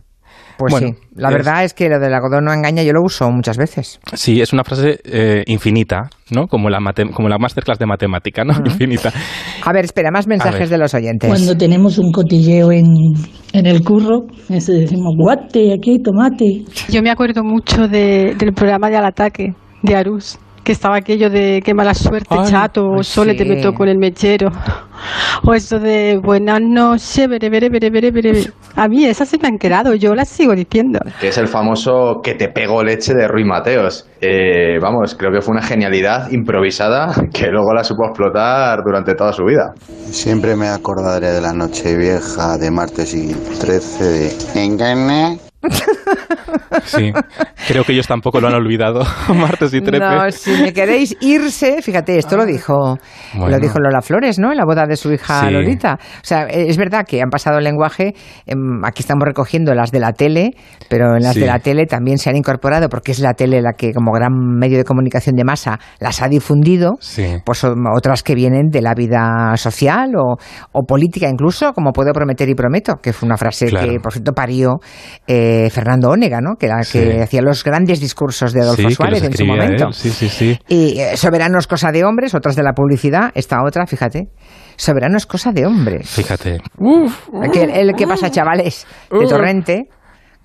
Pues 0.58 0.72
Bueno, 0.72 0.88
sí, 0.88 0.94
la 1.15 1.30
es- 1.30 1.34
verdad 1.36 1.63
es 1.63 1.74
que 1.74 1.89
lo 1.89 2.00
del 2.00 2.13
algodón 2.13 2.46
no 2.46 2.54
engaña, 2.54 2.82
yo 2.84 2.94
lo 2.94 3.02
uso 3.04 3.30
muchas 3.30 3.58
veces. 3.58 4.00
Sí, 4.13 4.39
es 4.41 4.54
una 4.54 4.63
frase 4.63 5.00
eh, 5.04 5.44
infinita, 5.48 6.10
¿no? 6.32 6.48
Como 6.48 6.70
la, 6.70 6.80
mate- 6.80 7.10
como 7.12 7.28
la 7.28 7.38
masterclass 7.38 7.78
de 7.80 7.86
matemática, 7.86 8.44
¿no? 8.46 8.54
Infinita. 8.65 9.12
A 9.63 9.74
ver, 9.74 9.86
espera, 9.86 10.12
más 10.12 10.28
mensajes 10.28 10.70
de 10.70 10.78
los 10.78 10.94
oyentes. 10.94 11.30
Cuando 11.30 11.56
tenemos 11.58 11.98
un 11.98 12.12
cotilleo 12.12 12.72
en, 12.72 12.86
en 13.54 13.65
el 13.65 13.82
curro, 13.84 14.22
ese 14.50 14.74
decimos 14.74 15.13
guate, 15.18 15.74
aquí, 15.74 16.00
tomate. 16.02 16.63
Yo 16.89 17.02
me 17.02 17.10
acuerdo 17.12 17.44
mucho 17.44 17.88
de- 17.88 18.36
del 18.38 18.54
programa 18.54 18.89
de 18.89 18.98
Al 18.98 19.06
Ataque, 19.06 19.54
de 19.84 19.96
Arús, 19.96 20.38
que 20.65 20.73
estaba 20.73 20.97
aquello 20.97 21.30
de 21.30 21.62
qué 21.63 21.73
mala 21.73 21.93
suerte, 21.93 22.28
Ay, 22.32 22.49
chato, 22.49 22.95
ay, 22.97 23.04
sole 23.04 23.36
te 23.36 23.43
sí. 23.43 23.49
meto 23.49 23.71
con 23.71 23.88
el 23.88 23.97
mechero. 23.97 24.49
O 25.43 25.54
eso 25.54 25.78
de 25.78 26.17
buenas 26.23 26.60
noches, 26.62 27.28
bere, 27.28 27.49
bere, 27.49 27.69
bere, 27.69 27.89
bere, 27.91 28.12
bere. 28.12 28.32
bere. 28.32 28.51
A 28.75 28.88
mí 28.88 29.06
esas 29.06 29.28
se 29.30 29.38
me 29.38 29.47
han 29.49 29.58
quedado, 29.58 29.93
yo 29.93 30.15
las 30.15 30.30
sigo 30.30 30.56
diciendo. 30.56 30.99
que 31.19 31.28
es 31.28 31.38
el 31.38 31.47
famoso 31.47 32.21
que 32.23 32.34
te 32.34 32.47
pegó 32.47 32.82
leche 32.82 33.13
de 33.13 33.28
Ruy 33.28 33.43
Mateos. 33.43 34.08
Eh, 34.21 34.80
vamos, 34.82 35.13
creo 35.13 35.32
que 35.32 35.41
fue 35.41 35.51
una 35.51 35.62
genialidad 35.62 36.32
improvisada 36.32 37.13
que 37.34 37.47
luego 37.47 37.73
la 37.73 37.84
supo 37.84 38.06
explotar 38.08 38.80
durante 38.84 39.13
toda 39.13 39.34
su 39.34 39.43
vida. 39.43 39.73
Siempre 40.10 40.56
me 40.56 40.69
acordaré 40.69 41.28
de 41.32 41.41
la 41.41 41.54
noche 41.54 41.95
vieja 41.97 42.58
de 42.58 42.71
martes 42.71 43.13
y 43.13 43.34
13 43.60 44.04
de... 44.04 44.32
¿Engañé? 44.63 45.38
Sí, 46.84 47.12
creo 47.68 47.84
que 47.84 47.94
ellos 47.94 48.08
tampoco 48.08 48.40
lo 48.42 48.48
han 48.48 48.54
olvidado. 48.56 49.02
Martes 49.36 49.74
y 49.74 49.82
13. 49.82 50.00
No, 50.00 50.32
si 50.32 50.52
me 50.62 50.74
queréis 50.74 51.16
irse, 51.22 51.82
fíjate, 51.82 52.18
esto 52.18 52.38
lo 52.38 52.46
dijo, 52.46 52.98
Bueno. 53.34 53.50
lo 53.50 53.60
dijo 53.60 53.80
Lola 53.80 54.02
Flores, 54.02 54.40
¿no? 54.40 54.52
En 54.52 54.58
la 54.58 54.66
boda 54.66 54.86
de 54.86 54.96
su 54.96 55.12
hija 55.12 55.42
Sí. 55.48 55.52
Lolita. 55.52 55.98
O 56.02 56.24
sea, 56.26 56.44
es 56.48 56.78
verdad 56.78 57.06
que 57.08 57.22
han 57.22 57.30
pasado 57.30 57.58
el 57.58 57.64
lenguaje. 57.64 58.14
em, 58.46 58.84
aquí 58.86 59.02
estamos 59.02 59.24
recogiendo 59.26 59.74
las 59.74 59.92
de 59.92 60.00
la 60.00 60.12
tele, 60.14 60.52
pero 60.90 61.16
en 61.16 61.24
las 61.24 61.34
Sí. 61.34 61.40
de 61.42 61.46
la 61.48 61.60
tele 61.60 61.86
también 61.86 62.18
se 62.18 62.30
han 62.30 62.36
incorporado 62.36 62.90
porque 62.90 63.12
es 63.12 63.20
la 63.20 63.34
tele 63.34 63.62
la 63.62 63.74
que, 63.74 63.94
como 63.94 64.12
gran 64.12 64.32
medio 64.34 64.78
de 64.78 64.84
comunicación 64.84 65.36
de 65.36 65.44
masa, 65.44 65.80
las 66.00 66.22
ha 66.22 66.28
difundido. 66.28 66.94
Sí. 67.00 67.38
Pues 67.46 67.64
otras 67.64 68.24
que 68.24 68.36
vienen 68.36 68.70
de 68.70 68.82
la 68.82 68.94
vida 68.94 69.56
social 69.58 70.12
o, 70.18 70.36
o 70.72 70.84
política 70.84 71.28
incluso, 71.30 71.74
como 71.74 71.92
puedo 71.92 72.12
prometer 72.14 72.48
y 72.50 72.56
prometo, 72.56 72.96
que 73.02 73.14
fue 73.14 73.28
una 73.28 73.38
frase 73.38 73.68
Claro. 73.68 73.88
que, 73.92 74.00
por 74.00 74.12
cierto, 74.14 74.34
parió 74.34 74.76
eh, 75.28 75.70
Fernando 75.72 76.10
Ónega, 76.10 76.40
¿no? 76.42 76.56
Que 76.65 76.69
era 76.71 76.84
Sí. 76.84 76.99
que 76.99 77.21
hacía 77.23 77.41
los 77.41 77.63
grandes 77.63 77.99
discursos 77.99 78.54
de 78.54 78.62
Adolfo 78.62 78.89
Sí, 78.89 78.95
Suárez 78.95 79.23
en 79.23 79.34
su 79.38 79.45
momento. 79.45 79.91
Sí, 79.91 80.10
sí, 80.10 80.30
sí. 80.30 80.60
Y 80.67 80.99
eh, 80.99 81.15
Soberano 81.17 81.58
es 81.60 81.67
cosa 81.67 81.91
de 81.91 82.04
hombres, 82.04 82.34
otras 82.36 82.56
de 82.56 82.63
la 82.63 82.73
publicidad, 82.73 83.32
esta 83.36 83.63
otra, 83.63 83.86
fíjate. 83.86 84.30
Soberano 84.78 85.17
es 85.17 85.25
cosa 85.25 85.51
de 85.51 85.65
hombres. 85.65 86.10
Fíjate. 86.10 86.60
El 87.41 87.51
que, 87.51 87.63
el 87.63 87.93
que 87.95 88.08
pasa, 88.08 88.30
chavales, 88.30 88.86
de. 89.10 89.28
Torrente, 89.28 89.89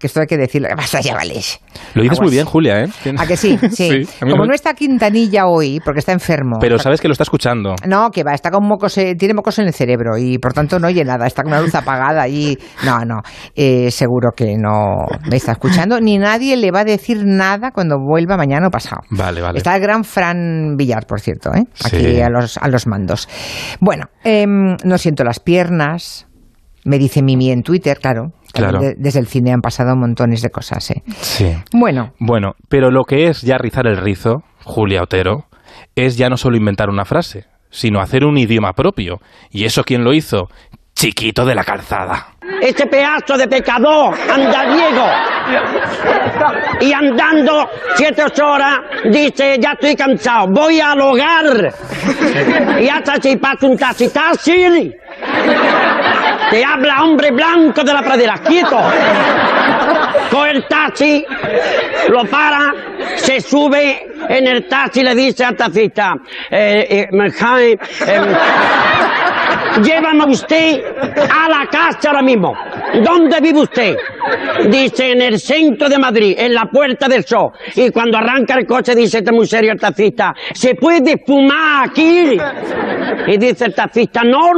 que 0.00 0.06
esto 0.06 0.20
hay 0.20 0.26
que 0.26 0.38
decirlo, 0.38 0.68
¿qué 0.68 0.76
pasa, 0.76 1.00
chavales? 1.02 1.60
Lo 1.94 2.02
dices 2.02 2.20
muy 2.20 2.30
bien, 2.30 2.46
Julia, 2.46 2.84
¿eh? 2.84 2.88
¿A 3.18 3.26
que 3.26 3.36
sí? 3.36 3.58
Sí. 3.70 4.02
Como 4.18 4.36
me- 4.42 4.48
no 4.48 4.54
está 4.54 4.72
Quintanilla 4.74 5.46
hoy, 5.46 5.78
porque 5.84 6.00
está 6.00 6.12
enfermo. 6.12 6.56
Pero 6.60 6.78
sabes 6.78 7.00
que 7.00 7.06
lo 7.08 7.12
está 7.12 7.24
escuchando. 7.24 7.74
No, 7.86 8.10
que 8.10 8.24
va, 8.24 8.32
está 8.32 8.50
con 8.50 8.66
mocos, 8.66 8.96
eh, 8.98 9.14
tiene 9.14 9.34
mocos 9.34 9.58
en 9.58 9.66
el 9.66 9.74
cerebro 9.74 10.16
y 10.18 10.38
por 10.38 10.54
tanto 10.54 10.78
no 10.78 10.88
oye 10.88 11.04
nada, 11.04 11.26
está 11.26 11.42
con 11.42 11.52
una 11.52 11.60
luz 11.60 11.74
apagada 11.74 12.26
y 12.28 12.56
no, 12.84 13.04
no, 13.04 13.20
eh, 13.54 13.90
seguro 13.90 14.30
que 14.34 14.56
no 14.56 15.04
me 15.30 15.36
está 15.36 15.52
escuchando, 15.52 16.00
ni 16.00 16.16
nadie 16.18 16.56
le 16.56 16.70
va 16.70 16.80
a 16.80 16.84
decir 16.84 17.22
nada 17.24 17.70
cuando 17.70 17.98
vuelva 17.98 18.36
mañana 18.38 18.68
o 18.68 18.70
pasado. 18.70 19.02
Vale, 19.10 19.42
vale. 19.42 19.58
Está 19.58 19.76
el 19.76 19.82
gran 19.82 20.04
Fran 20.04 20.76
Villar, 20.76 21.04
por 21.06 21.20
cierto, 21.20 21.50
¿eh? 21.54 21.64
aquí 21.84 21.98
Sí. 21.98 22.20
a, 22.22 22.30
los, 22.30 22.56
a 22.56 22.68
los 22.68 22.86
mandos. 22.86 23.28
Bueno, 23.80 24.06
em, 24.24 24.76
no 24.82 24.96
siento 24.96 25.24
las 25.24 25.40
piernas, 25.40 26.26
me 26.90 26.98
dice 26.98 27.22
Mimi 27.22 27.50
en 27.50 27.62
Twitter, 27.62 27.96
claro. 27.98 28.32
Claro. 28.52 28.80
De- 28.80 28.94
desde 28.98 29.20
el 29.20 29.26
cine 29.28 29.52
han 29.52 29.60
pasado 29.60 29.94
montones 29.96 30.42
de 30.42 30.50
cosas, 30.50 30.90
¿eh? 30.90 31.02
Sí. 31.20 31.54
Bueno, 31.72 32.12
Bueno, 32.18 32.54
pero 32.68 32.90
lo 32.90 33.04
que 33.04 33.28
es 33.28 33.42
ya 33.42 33.56
rizar 33.58 33.86
el 33.86 33.96
rizo, 33.96 34.42
Julia 34.64 35.02
Otero, 35.02 35.44
es 35.94 36.16
ya 36.16 36.28
no 36.28 36.36
solo 36.36 36.56
inventar 36.56 36.90
una 36.90 37.04
frase, 37.04 37.44
sino 37.70 38.00
hacer 38.00 38.24
un 38.24 38.36
idioma 38.38 38.72
propio. 38.72 39.20
¿Y 39.50 39.64
eso 39.66 39.84
quién 39.84 40.02
lo 40.02 40.12
hizo? 40.12 40.48
Chiquito 40.94 41.44
de 41.46 41.54
la 41.54 41.62
calzada. 41.64 42.26
Este 42.60 42.86
pedazo 42.86 43.38
de 43.38 43.46
pecador 43.46 44.14
andariego. 44.28 45.06
Y 46.80 46.92
andando 46.92 47.68
siete 47.94 48.24
ocho 48.24 48.44
horas 48.46 48.78
dice, 49.10 49.56
ya 49.60 49.72
estoy 49.72 49.94
cansado, 49.94 50.48
voy 50.52 50.80
al 50.80 51.00
hogar. 51.00 51.72
Y 52.82 52.88
hasta 52.88 53.14
si 53.22 53.36
pasa 53.36 53.66
un 53.66 53.76
taxi, 53.76 54.08
taxi. 54.08 54.92
Te 56.50 56.64
habla 56.64 57.04
hombre 57.04 57.30
blanco 57.30 57.84
de 57.84 57.92
la 57.92 58.02
pradera, 58.02 58.38
quieto. 58.38 58.76
Coge 60.30 60.50
el 60.50 60.66
taxi, 60.66 61.24
lo 62.08 62.24
para, 62.24 62.72
se 63.16 63.40
sube 63.40 64.08
en 64.28 64.46
el 64.46 64.66
taxi 64.66 65.00
y 65.00 65.04
le 65.04 65.14
dice 65.14 65.44
al 65.44 65.56
taxista, 65.56 66.14
eh, 66.50 67.08
eh, 67.10 67.78
eh, 68.06 68.26
Llévame 69.82 70.24
usted 70.24 70.82
a 71.30 71.48
la 71.48 71.66
casa 71.70 72.08
ahora 72.08 72.22
mismo. 72.22 72.52
¿Dónde 73.02 73.40
vive 73.40 73.60
usted? 73.60 73.96
Dice, 74.68 75.12
en 75.12 75.22
el 75.22 75.38
centro 75.38 75.88
de 75.88 75.98
Madrid, 75.98 76.34
en 76.36 76.54
la 76.54 76.64
Puerta 76.64 77.08
del 77.08 77.24
Sol. 77.24 77.52
Y 77.76 77.90
cuando 77.90 78.18
arranca 78.18 78.54
el 78.54 78.66
coche 78.66 78.94
dice, 78.94 79.18
este 79.18 79.30
muy 79.30 79.46
serio 79.46 79.72
el 79.72 79.80
taxista, 79.80 80.34
¿se 80.52 80.74
puede 80.74 81.22
fumar 81.24 81.88
aquí? 81.88 82.36
Y 83.28 83.36
dice 83.38 83.66
el 83.66 83.74
taxista, 83.74 84.22
no. 84.24 84.50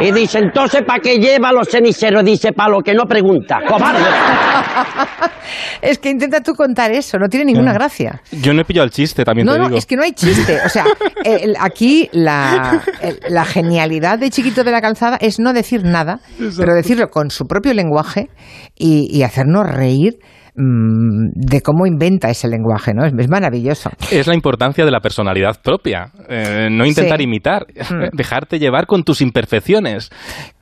Y 0.00 0.10
dice, 0.12 0.38
entonces, 0.38 0.82
¿para 0.86 1.00
qué 1.00 1.18
lleva 1.18 1.52
los 1.52 1.68
ceniceros? 1.68 2.24
Dice, 2.24 2.52
para 2.52 2.70
lo 2.70 2.80
que 2.80 2.94
no 2.94 3.04
pregunta. 3.04 3.58
Cobarde. 3.66 4.00
es 5.82 5.98
que 5.98 6.10
intenta 6.10 6.40
tú 6.40 6.54
contar 6.54 6.90
eso, 6.92 7.18
no 7.18 7.28
tiene 7.28 7.46
ninguna 7.46 7.72
gracia. 7.72 8.20
Yo 8.32 8.52
no 8.52 8.62
he 8.62 8.64
pillado 8.64 8.84
el 8.86 8.90
chiste, 8.90 9.24
también 9.24 9.46
No, 9.46 9.52
te 9.52 9.58
no, 9.58 9.64
digo. 9.66 9.78
es 9.78 9.86
que 9.86 9.96
no 9.96 10.02
hay 10.02 10.12
chiste. 10.12 10.58
O 10.64 10.68
sea, 10.68 10.84
el- 11.24 11.54
aquí 11.60 12.08
la, 12.12 12.82
el- 13.00 13.20
la 13.28 13.44
genialidad 13.44 14.18
de 14.18 14.30
Chiquito 14.30 14.64
de 14.64 14.70
la 14.72 14.80
Calzada 14.80 15.16
es 15.20 15.38
no 15.38 15.52
decir 15.52 15.84
nada, 15.84 16.20
pero 16.56 16.74
decirlo 16.74 17.08
con 17.08 17.30
su 17.30 17.44
propio 17.46 17.72
lenguaje 17.74 18.28
y, 18.76 19.08
y 19.16 19.22
hacernos 19.22 19.70
reír 19.70 20.18
mm, 20.56 21.30
de 21.34 21.60
cómo 21.60 21.86
inventa 21.86 22.30
ese 22.30 22.48
lenguaje, 22.48 22.92
¿no? 22.94 23.04
Es, 23.04 23.12
es 23.16 23.28
maravilloso. 23.28 23.90
Es 24.10 24.26
la 24.26 24.34
importancia 24.34 24.84
de 24.84 24.90
la 24.90 25.00
personalidad 25.00 25.60
propia. 25.62 26.10
Eh, 26.28 26.68
no 26.70 26.86
intentar 26.86 27.18
Sí. 27.18 27.24
imitar, 27.24 27.66
Mm. 27.90 28.08
dejarte 28.16 28.58
llevar 28.58 28.86
con 28.86 29.02
tus 29.04 29.20
imperfecciones. 29.20 30.10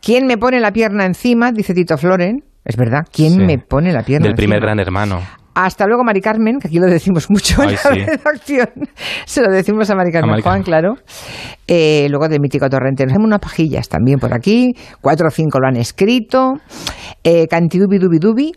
¿Quién 0.00 0.26
me 0.26 0.36
pone 0.38 0.60
la 0.60 0.72
pierna 0.72 1.04
encima? 1.06 1.52
Dice 1.52 1.74
Tito 1.74 1.96
Floren. 1.96 2.42
Es 2.64 2.76
verdad, 2.76 3.00
¿quién 3.12 3.32
Sí. 3.32 3.38
me 3.40 3.58
pone 3.58 3.92
la 3.92 4.02
pierna 4.02 4.26
Del 4.26 4.36
primer 4.36 4.60
gran 4.60 4.78
hermano. 4.78 5.20
Hasta 5.54 5.84
luego, 5.86 6.02
Mari 6.02 6.22
Carmen, 6.22 6.58
que 6.60 6.68
aquí 6.68 6.78
lo 6.78 6.86
decimos 6.86 7.28
mucho 7.28 7.62
en 7.62 7.72
la 7.72 7.76
sí. 7.76 7.88
redacción. 8.06 8.68
Se 9.26 9.42
lo 9.42 9.50
decimos 9.52 9.90
a 9.90 9.94
Mari 9.94 10.10
Carmen 10.10 10.30
Mari 10.30 10.42
Juan, 10.42 10.62
claro. 10.62 10.94
Eh, 11.68 12.06
luego 12.08 12.26
del 12.28 12.40
mítico 12.40 12.70
Torrente. 12.70 13.04
Nos 13.04 13.12
hacemos 13.12 13.26
unas 13.26 13.40
pajillas 13.40 13.88
también 13.88 14.18
por 14.18 14.32
aquí. 14.32 14.72
Cuatro 15.02 15.28
o 15.28 15.30
cinco 15.30 15.58
lo 15.60 15.68
han 15.68 15.76
escrito. 15.76 16.54
Eh, 17.22 17.46
Cantidubi 17.48 17.98
Dubi 17.98 18.18
Dubi. 18.18 18.52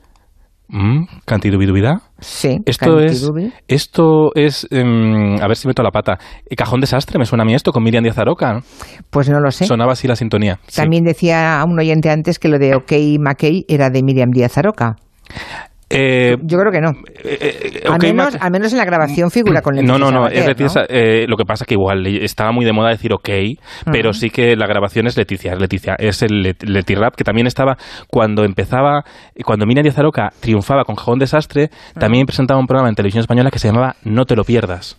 Mm, 0.68 1.04
Cantidubidubida. 1.26 2.02
Sí, 2.20 2.58
Esto 2.66 3.00
es, 3.00 3.32
esto 3.68 4.32
es, 4.36 4.68
em, 4.72 5.36
a 5.42 5.48
ver 5.48 5.58
si 5.58 5.68
meto 5.68 5.84
la 5.84 5.92
pata. 5.92 6.18
Eh, 6.50 6.56
Cajón 6.56 6.82
desastre, 6.82 7.20
me 7.20 7.26
suena 7.26 7.44
a 7.44 7.46
mí 7.46 7.54
esto 7.54 7.72
con 7.72 7.84
Miriam 7.84 8.04
Díaz 8.04 8.18
Aroca. 8.18 8.62
Pues 9.10 9.30
no 9.30 9.40
lo 9.40 9.52
sé. 9.52 9.66
Sonaba 9.66 9.94
así 9.94 10.08
la 10.08 10.16
sintonía. 10.16 10.60
Sí. 10.68 10.78
También 10.78 11.04
decía 11.04 11.60
a 11.60 11.66
un 11.66 11.80
oyente 11.80 12.10
antes 12.10 12.40
que 12.40 12.48
lo 12.48 12.58
de 12.58 12.76
OK 12.76 12.92
McKay 13.20 13.66
era 13.68 13.90
de 13.90 14.02
Miriam 14.04 14.32
Díaz 14.32 14.58
Aroca. 14.58 14.96
Eh, 15.90 16.36
Yo 16.42 16.58
creo 16.58 16.72
que 16.72 16.82
no. 16.82 16.94
menos, 18.02 18.34
Mac- 18.34 18.44
al 18.44 18.52
menos 18.52 18.72
en 18.72 18.80
la 18.80 18.86
grabación 18.86 19.30
figura 19.30 19.62
con 19.62 19.76
No, 19.76 19.82
Leticia 19.82 19.98
no, 20.00 20.12
no, 20.12 20.28
es 20.28 20.46
Leticia, 20.46 20.86
eh, 20.90 21.26
lo 21.28 21.38
que 21.38 21.46
pasa 21.46 21.64
que 21.66 21.76
igual 21.76 22.06
estaba 22.08 22.52
muy 22.52 22.66
de 22.66 22.74
moda 22.74 22.90
decir 22.90 23.14
ok, 23.14 23.30
pero 23.92 24.12
sí 24.14 24.30
que 24.30 24.56
la 24.56 24.66
grabación 24.68 25.06
es 25.08 25.16
Leticia, 25.16 25.54
es 25.54 25.60
Leticia, 25.60 25.96
es 26.00 26.22
el 26.24 26.42
Let- 26.42 26.64
Leti 26.64 26.96
Rap 26.96 27.16
que 27.16 27.24
también 27.24 27.46
estaba 27.48 27.78
cuando 28.08 28.44
empezaba, 28.44 29.04
cuando 29.46 29.66
Miriam 29.68 29.84
Díaz 29.84 30.00
Aroca 30.00 30.32
triunfaba 30.40 30.84
con 30.86 30.96
Jajón 30.96 31.20
Desastre, 31.20 31.70
también 32.00 32.26
presentaba 32.26 32.60
un 32.60 32.68
programa 32.68 32.90
en 32.90 32.96
televisión 32.96 33.22
española 33.22 33.52
que 33.52 33.60
se 33.60 33.68
llamaba 33.68 33.96
No 34.04 34.26
te 34.26 34.36
lo 34.36 34.44
pierdas. 34.44 34.98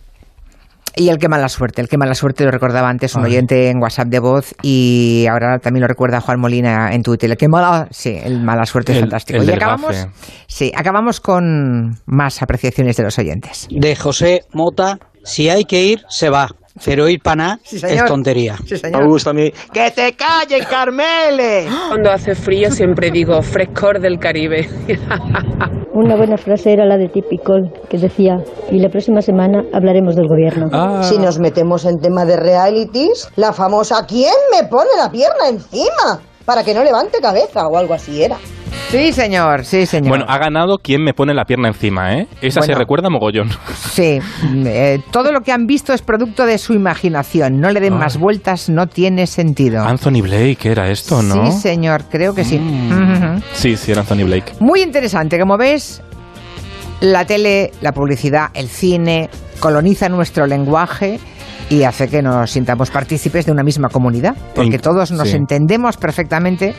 Y 0.99 1.09
el 1.09 1.19
que 1.19 1.29
mala 1.29 1.47
suerte, 1.47 1.79
el 1.81 1.87
que 1.87 1.97
mala 1.97 2.15
suerte 2.15 2.43
lo 2.43 2.49
recordaba 2.49 2.89
antes 2.89 3.13
un 3.15 3.23
Ay. 3.23 3.31
oyente 3.31 3.69
en 3.69 3.77
WhatsApp 3.81 4.07
de 4.07 4.19
voz 4.19 4.55
y 4.63 5.27
ahora 5.29 5.59
también 5.59 5.81
lo 5.81 5.87
recuerda 5.87 6.21
Juan 6.21 6.39
Molina 6.39 6.89
en 6.91 7.03
Twitter. 7.03 7.29
El 7.29 7.37
que 7.37 7.47
mala, 7.47 7.87
sí, 7.91 8.17
el 8.23 8.41
mala 8.41 8.65
suerte 8.65 8.93
es 8.93 8.97
El- 8.97 9.03
fantástico. 9.03 9.39
el 9.39 9.47
y 9.47 9.53
acabamos, 9.53 9.95
gafe. 9.95 10.09
sí, 10.47 10.71
acabamos 10.75 11.19
con 11.19 11.99
más 12.07 12.41
apreciaciones 12.41 12.97
de 12.97 13.03
los 13.03 13.17
oyentes. 13.19 13.67
de 13.69 13.95
José 13.95 14.41
Mota, 14.53 14.97
si 15.23 15.49
hay 15.49 15.65
que 15.65 15.83
ir, 15.83 16.01
se 16.09 16.29
va. 16.29 16.49
Pero 16.85 17.09
ir 17.09 17.19
para 17.21 17.35
nada 17.35 17.59
es 17.71 17.81
señor. 17.81 18.07
tontería. 18.07 18.55
señor. 18.65 19.01
Me 19.01 19.07
gusta 19.07 19.31
a 19.31 19.33
mí. 19.33 19.51
¡Que 19.73 19.89
te 19.89 20.13
calles, 20.15 20.65
Carmele! 20.67 21.67
Cuando 21.89 22.11
hace 22.11 22.35
frío 22.35 22.69
siempre 22.71 23.09
digo 23.09 23.41
frescor 23.41 23.99
del 23.99 24.19
Caribe. 24.19 24.69
Una 25.97 26.15
buena 26.15 26.37
frase 26.37 26.73
era 26.73 26.85
la 26.85 26.95
de 26.95 27.09
Tipicol, 27.09 27.73
que 27.89 27.97
decía, 27.97 28.37
y 28.69 28.77
la 28.77 28.87
próxima 28.87 29.19
semana 29.19 29.63
hablaremos 29.73 30.15
del 30.15 30.27
gobierno. 30.27 30.69
Ah. 30.71 31.01
Si 31.01 31.17
nos 31.17 31.39
metemos 31.39 31.85
en 31.85 31.97
tema 31.97 32.23
de 32.23 32.37
realities, 32.37 33.27
la 33.35 33.51
famosa 33.51 34.05
¿Quién 34.05 34.35
me 34.51 34.67
pone 34.67 34.91
la 34.95 35.09
pierna 35.09 35.49
encima? 35.49 36.21
Para 36.47 36.63
que 36.63 36.73
no 36.73 36.81
levante 36.81 37.17
cabeza 37.21 37.67
o 37.67 37.77
algo 37.77 37.93
así 37.93 38.23
era. 38.23 38.37
Sí, 38.89 39.11
señor, 39.11 39.65
sí, 39.65 39.85
señor. 39.85 40.07
Bueno, 40.07 40.25
ha 40.29 40.37
ganado 40.37 40.77
quien 40.77 41.03
me 41.03 41.13
pone 41.13 41.33
la 41.33 41.43
pierna 41.43 41.67
encima, 41.67 42.13
¿eh? 42.13 42.27
Esa 42.41 42.61
se 42.61 42.73
recuerda 42.73 43.09
mogollón. 43.09 43.49
Sí, 43.75 44.19
eh, 44.65 44.99
todo 45.11 45.33
lo 45.33 45.41
que 45.41 45.51
han 45.51 45.67
visto 45.67 45.91
es 45.91 46.01
producto 46.01 46.45
de 46.45 46.57
su 46.57 46.73
imaginación. 46.73 47.59
No 47.59 47.69
le 47.69 47.81
den 47.81 47.95
Ay. 47.95 47.99
más 47.99 48.17
vueltas, 48.17 48.69
no 48.69 48.87
tiene 48.87 49.27
sentido. 49.27 49.83
Anthony 49.83 50.21
Blake 50.21 50.71
era 50.71 50.89
esto, 50.89 51.21
¿no? 51.21 51.43
Mm. 51.43 51.51
Sí, 51.51 51.59
señor, 51.59 52.05
creo 52.09 52.33
que 52.33 52.45
sí. 52.45 52.55
Ujú. 52.55 53.41
Sí, 53.51 53.75
sí, 53.75 53.91
era 53.91 53.99
Anthony 53.99 54.23
Blake. 54.23 54.53
Muy 54.61 54.81
interesante, 54.81 55.37
como 55.37 55.57
ves, 55.57 56.01
La 57.01 57.25
tele, 57.25 57.71
la 57.81 57.91
publicidad, 57.91 58.51
el 58.53 58.69
cine 58.69 59.29
coloniza 59.59 60.07
nuestro 60.07 60.47
lenguaje 60.47 61.19
y 61.69 61.83
hace 61.83 62.07
que 62.07 62.21
nos 62.21 62.51
sintamos 62.51 62.89
partícipes 62.91 63.45
de 63.45 63.51
una 63.51 63.63
misma 63.63 63.89
comunidad, 63.89 64.35
porque 64.55 64.79
todos 64.79 65.11
nos 65.11 65.29
sí. 65.29 65.35
entendemos 65.35 65.97
perfectamente 65.97 66.73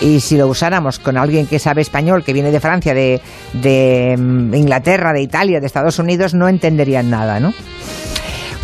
y 0.00 0.20
si 0.20 0.36
lo 0.36 0.46
usáramos 0.46 0.98
con 0.98 1.16
alguien 1.16 1.46
que 1.46 1.58
sabe 1.58 1.82
español, 1.82 2.22
que 2.24 2.32
viene 2.32 2.50
de 2.52 2.60
Francia, 2.60 2.94
de, 2.94 3.20
de 3.54 4.16
mm, 4.16 4.54
Inglaterra, 4.54 5.12
de 5.12 5.22
Italia, 5.22 5.58
de 5.60 5.66
Estados 5.66 5.98
Unidos, 5.98 6.34
no 6.34 6.48
entenderían 6.48 7.10
nada, 7.10 7.40
¿no? 7.40 7.52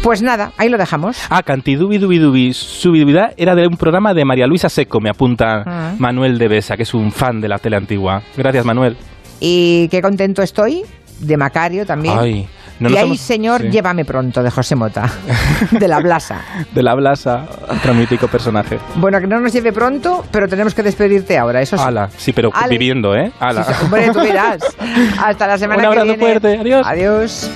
Pues 0.03 0.21
nada, 0.21 0.53
ahí 0.59 0.69
lo 0.69 0.77
dejamos. 0.77 1.17
Ah, 1.31 1.43
Cantidubi 1.43 1.97
Dubi 1.97 2.19
Dubi 2.19 2.53
Subidubidad 2.53 3.33
era 3.39 3.55
de 3.55 3.67
un 3.67 3.79
programa 3.79 4.13
de 4.13 4.25
María 4.27 4.47
Luisa 4.47 4.69
Seco, 4.69 5.01
me 5.01 5.09
apunta 5.09 5.63
Ah. 5.67 5.95
Manuel 5.99 6.37
de 6.39 6.47
Besa, 6.49 6.77
que 6.77 6.83
es 6.83 6.93
un 6.93 7.11
fan 7.11 7.41
de 7.41 7.49
la 7.49 7.59
tele 7.59 7.77
antigua. 7.77 8.23
Gracias, 8.37 8.67
Manuel. 8.67 8.99
Y 9.41 9.89
qué 9.89 10.03
contento 10.03 10.43
estoy 10.43 10.83
de 11.21 11.37
Macario 11.39 11.87
también. 11.87 12.19
Ay, 12.19 12.47
no 12.85 12.95
y 12.95 12.97
ahí, 12.97 13.05
hemos- 13.07 13.21
señor, 13.21 13.61
sí. 13.63 13.69
llévame 13.71 14.05
pronto, 14.05 14.43
de 14.43 14.51
José 14.51 14.75
Mota, 14.77 15.11
de 15.71 15.89
la 15.89 15.99
Blasa. 16.01 16.41
De 16.73 16.83
la 16.83 16.95
Blasa, 16.95 17.47
otro 17.69 17.95
mítico 17.95 18.29
personaje. 18.29 18.79
Bueno, 18.97 19.21
que 19.21 19.27
no 19.27 19.41
nos 19.41 19.53
lleve 19.53 19.73
pronto, 19.73 20.25
pero 20.31 20.49
tenemos 20.49 20.75
que 20.75 20.83
despedirte 20.83 21.37
ahora, 21.39 21.61
eso 21.63 21.77
sí. 21.77 21.83
Ala, 21.85 22.09
sí, 22.17 22.33
pero 22.33 22.51
Ale. 22.55 22.71
viviendo, 22.71 23.15
¿eh? 23.17 23.33
Ala. 23.41 23.65
Sí, 23.65 23.73
hombre, 23.85 24.11
tú 24.13 24.21
verás. 24.21 24.59
Hasta 25.23 25.47
la 25.47 25.59
semana 25.59 25.83
Un 25.83 25.87
abrazo 25.89 26.07
que 26.07 26.17
viene. 26.17 26.25
fuerte, 26.41 26.59
adiós. 26.61 26.87
Adiós. 26.87 27.51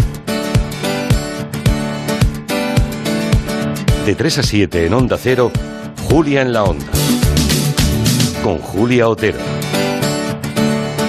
De 4.06 4.14
3 4.14 4.38
a 4.38 4.42
7 4.42 4.86
en 4.86 4.94
Onda 4.94 5.18
Cero, 5.20 5.50
Julia 6.08 6.40
en 6.42 6.52
la 6.52 6.64
Onda. 6.64 6.86
Con 8.42 8.58
Julia 8.58 9.06
Otero. 9.08 9.38